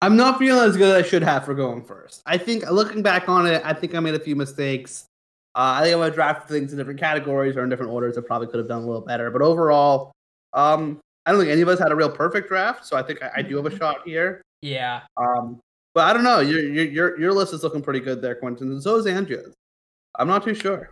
[0.02, 2.22] I'm not feeling as good as I should have for going first.
[2.26, 5.06] I think looking back on it, I think I made a few mistakes.
[5.54, 8.18] Uh, I think I would draft things in different categories or in different orders.
[8.18, 9.30] I probably could have done a little better.
[9.30, 10.12] But overall,
[10.52, 12.84] um, I don't think any of us had a real perfect draft.
[12.84, 14.42] So I think I, I do have a shot here.
[14.60, 15.60] Yeah, Um,
[15.94, 16.40] but I don't know.
[16.40, 18.70] Your, your your your list is looking pretty good there, Quentin.
[18.70, 19.54] And so is Andrea's.
[20.18, 20.90] I'm not too sure.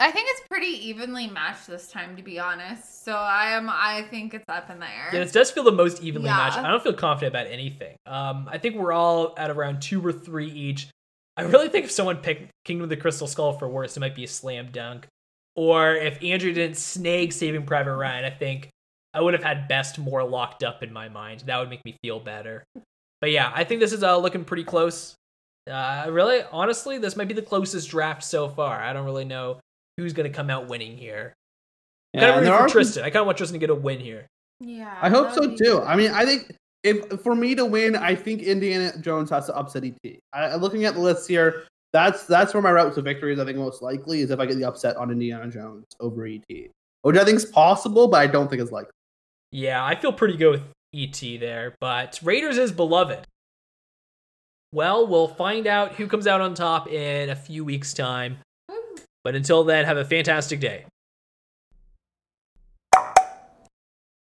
[0.00, 3.04] I think it's pretty evenly matched this time, to be honest.
[3.04, 3.68] So I am.
[3.68, 5.10] I think it's up in the air.
[5.12, 6.36] Yeah, this does feel the most evenly Yeah.
[6.36, 6.56] matched.
[6.58, 7.96] I don't feel confident about anything.
[8.06, 10.88] Um, I think we're all at around two or three each.
[11.36, 14.14] I really think if someone picked Kingdom of the Crystal Skull for worst, it might
[14.14, 15.06] be a slam dunk.
[15.56, 18.68] Or if Andrew didn't snag Saving Private Ryan, I think
[19.14, 21.40] I would have had best more locked up in my mind.
[21.46, 22.62] That would make me feel better.
[23.20, 25.14] But yeah, I think this is uh, looking pretty close.
[25.68, 28.80] Uh, really, honestly, this might be the closest draft so far.
[28.80, 29.58] I don't really know
[29.98, 31.34] who's going to come out winning here.
[32.14, 33.04] Yeah, kind of and there rooting are for some- Tristan.
[33.04, 34.26] I kind of want Tristan to get a win here.
[34.60, 34.96] yeah.
[35.02, 35.64] I hope so be too.
[35.64, 35.82] good.
[35.82, 39.56] I mean, I think if for me to win, I think Indiana Jones has to
[39.56, 40.18] upset ET.
[40.32, 43.38] I, looking at the list here, that's that's where my route to victory is.
[43.40, 46.44] I think most likely is if I get the upset on Indiana Jones over ET,
[47.02, 48.92] which I think is possible, but I don't think is likely.
[49.50, 50.62] Yeah, I feel pretty good with
[50.94, 53.26] ET there, but Raiders is beloved.
[54.72, 58.38] Well, we'll find out who comes out on top in a few weeks' time.
[59.28, 60.86] But until then, have a fantastic day.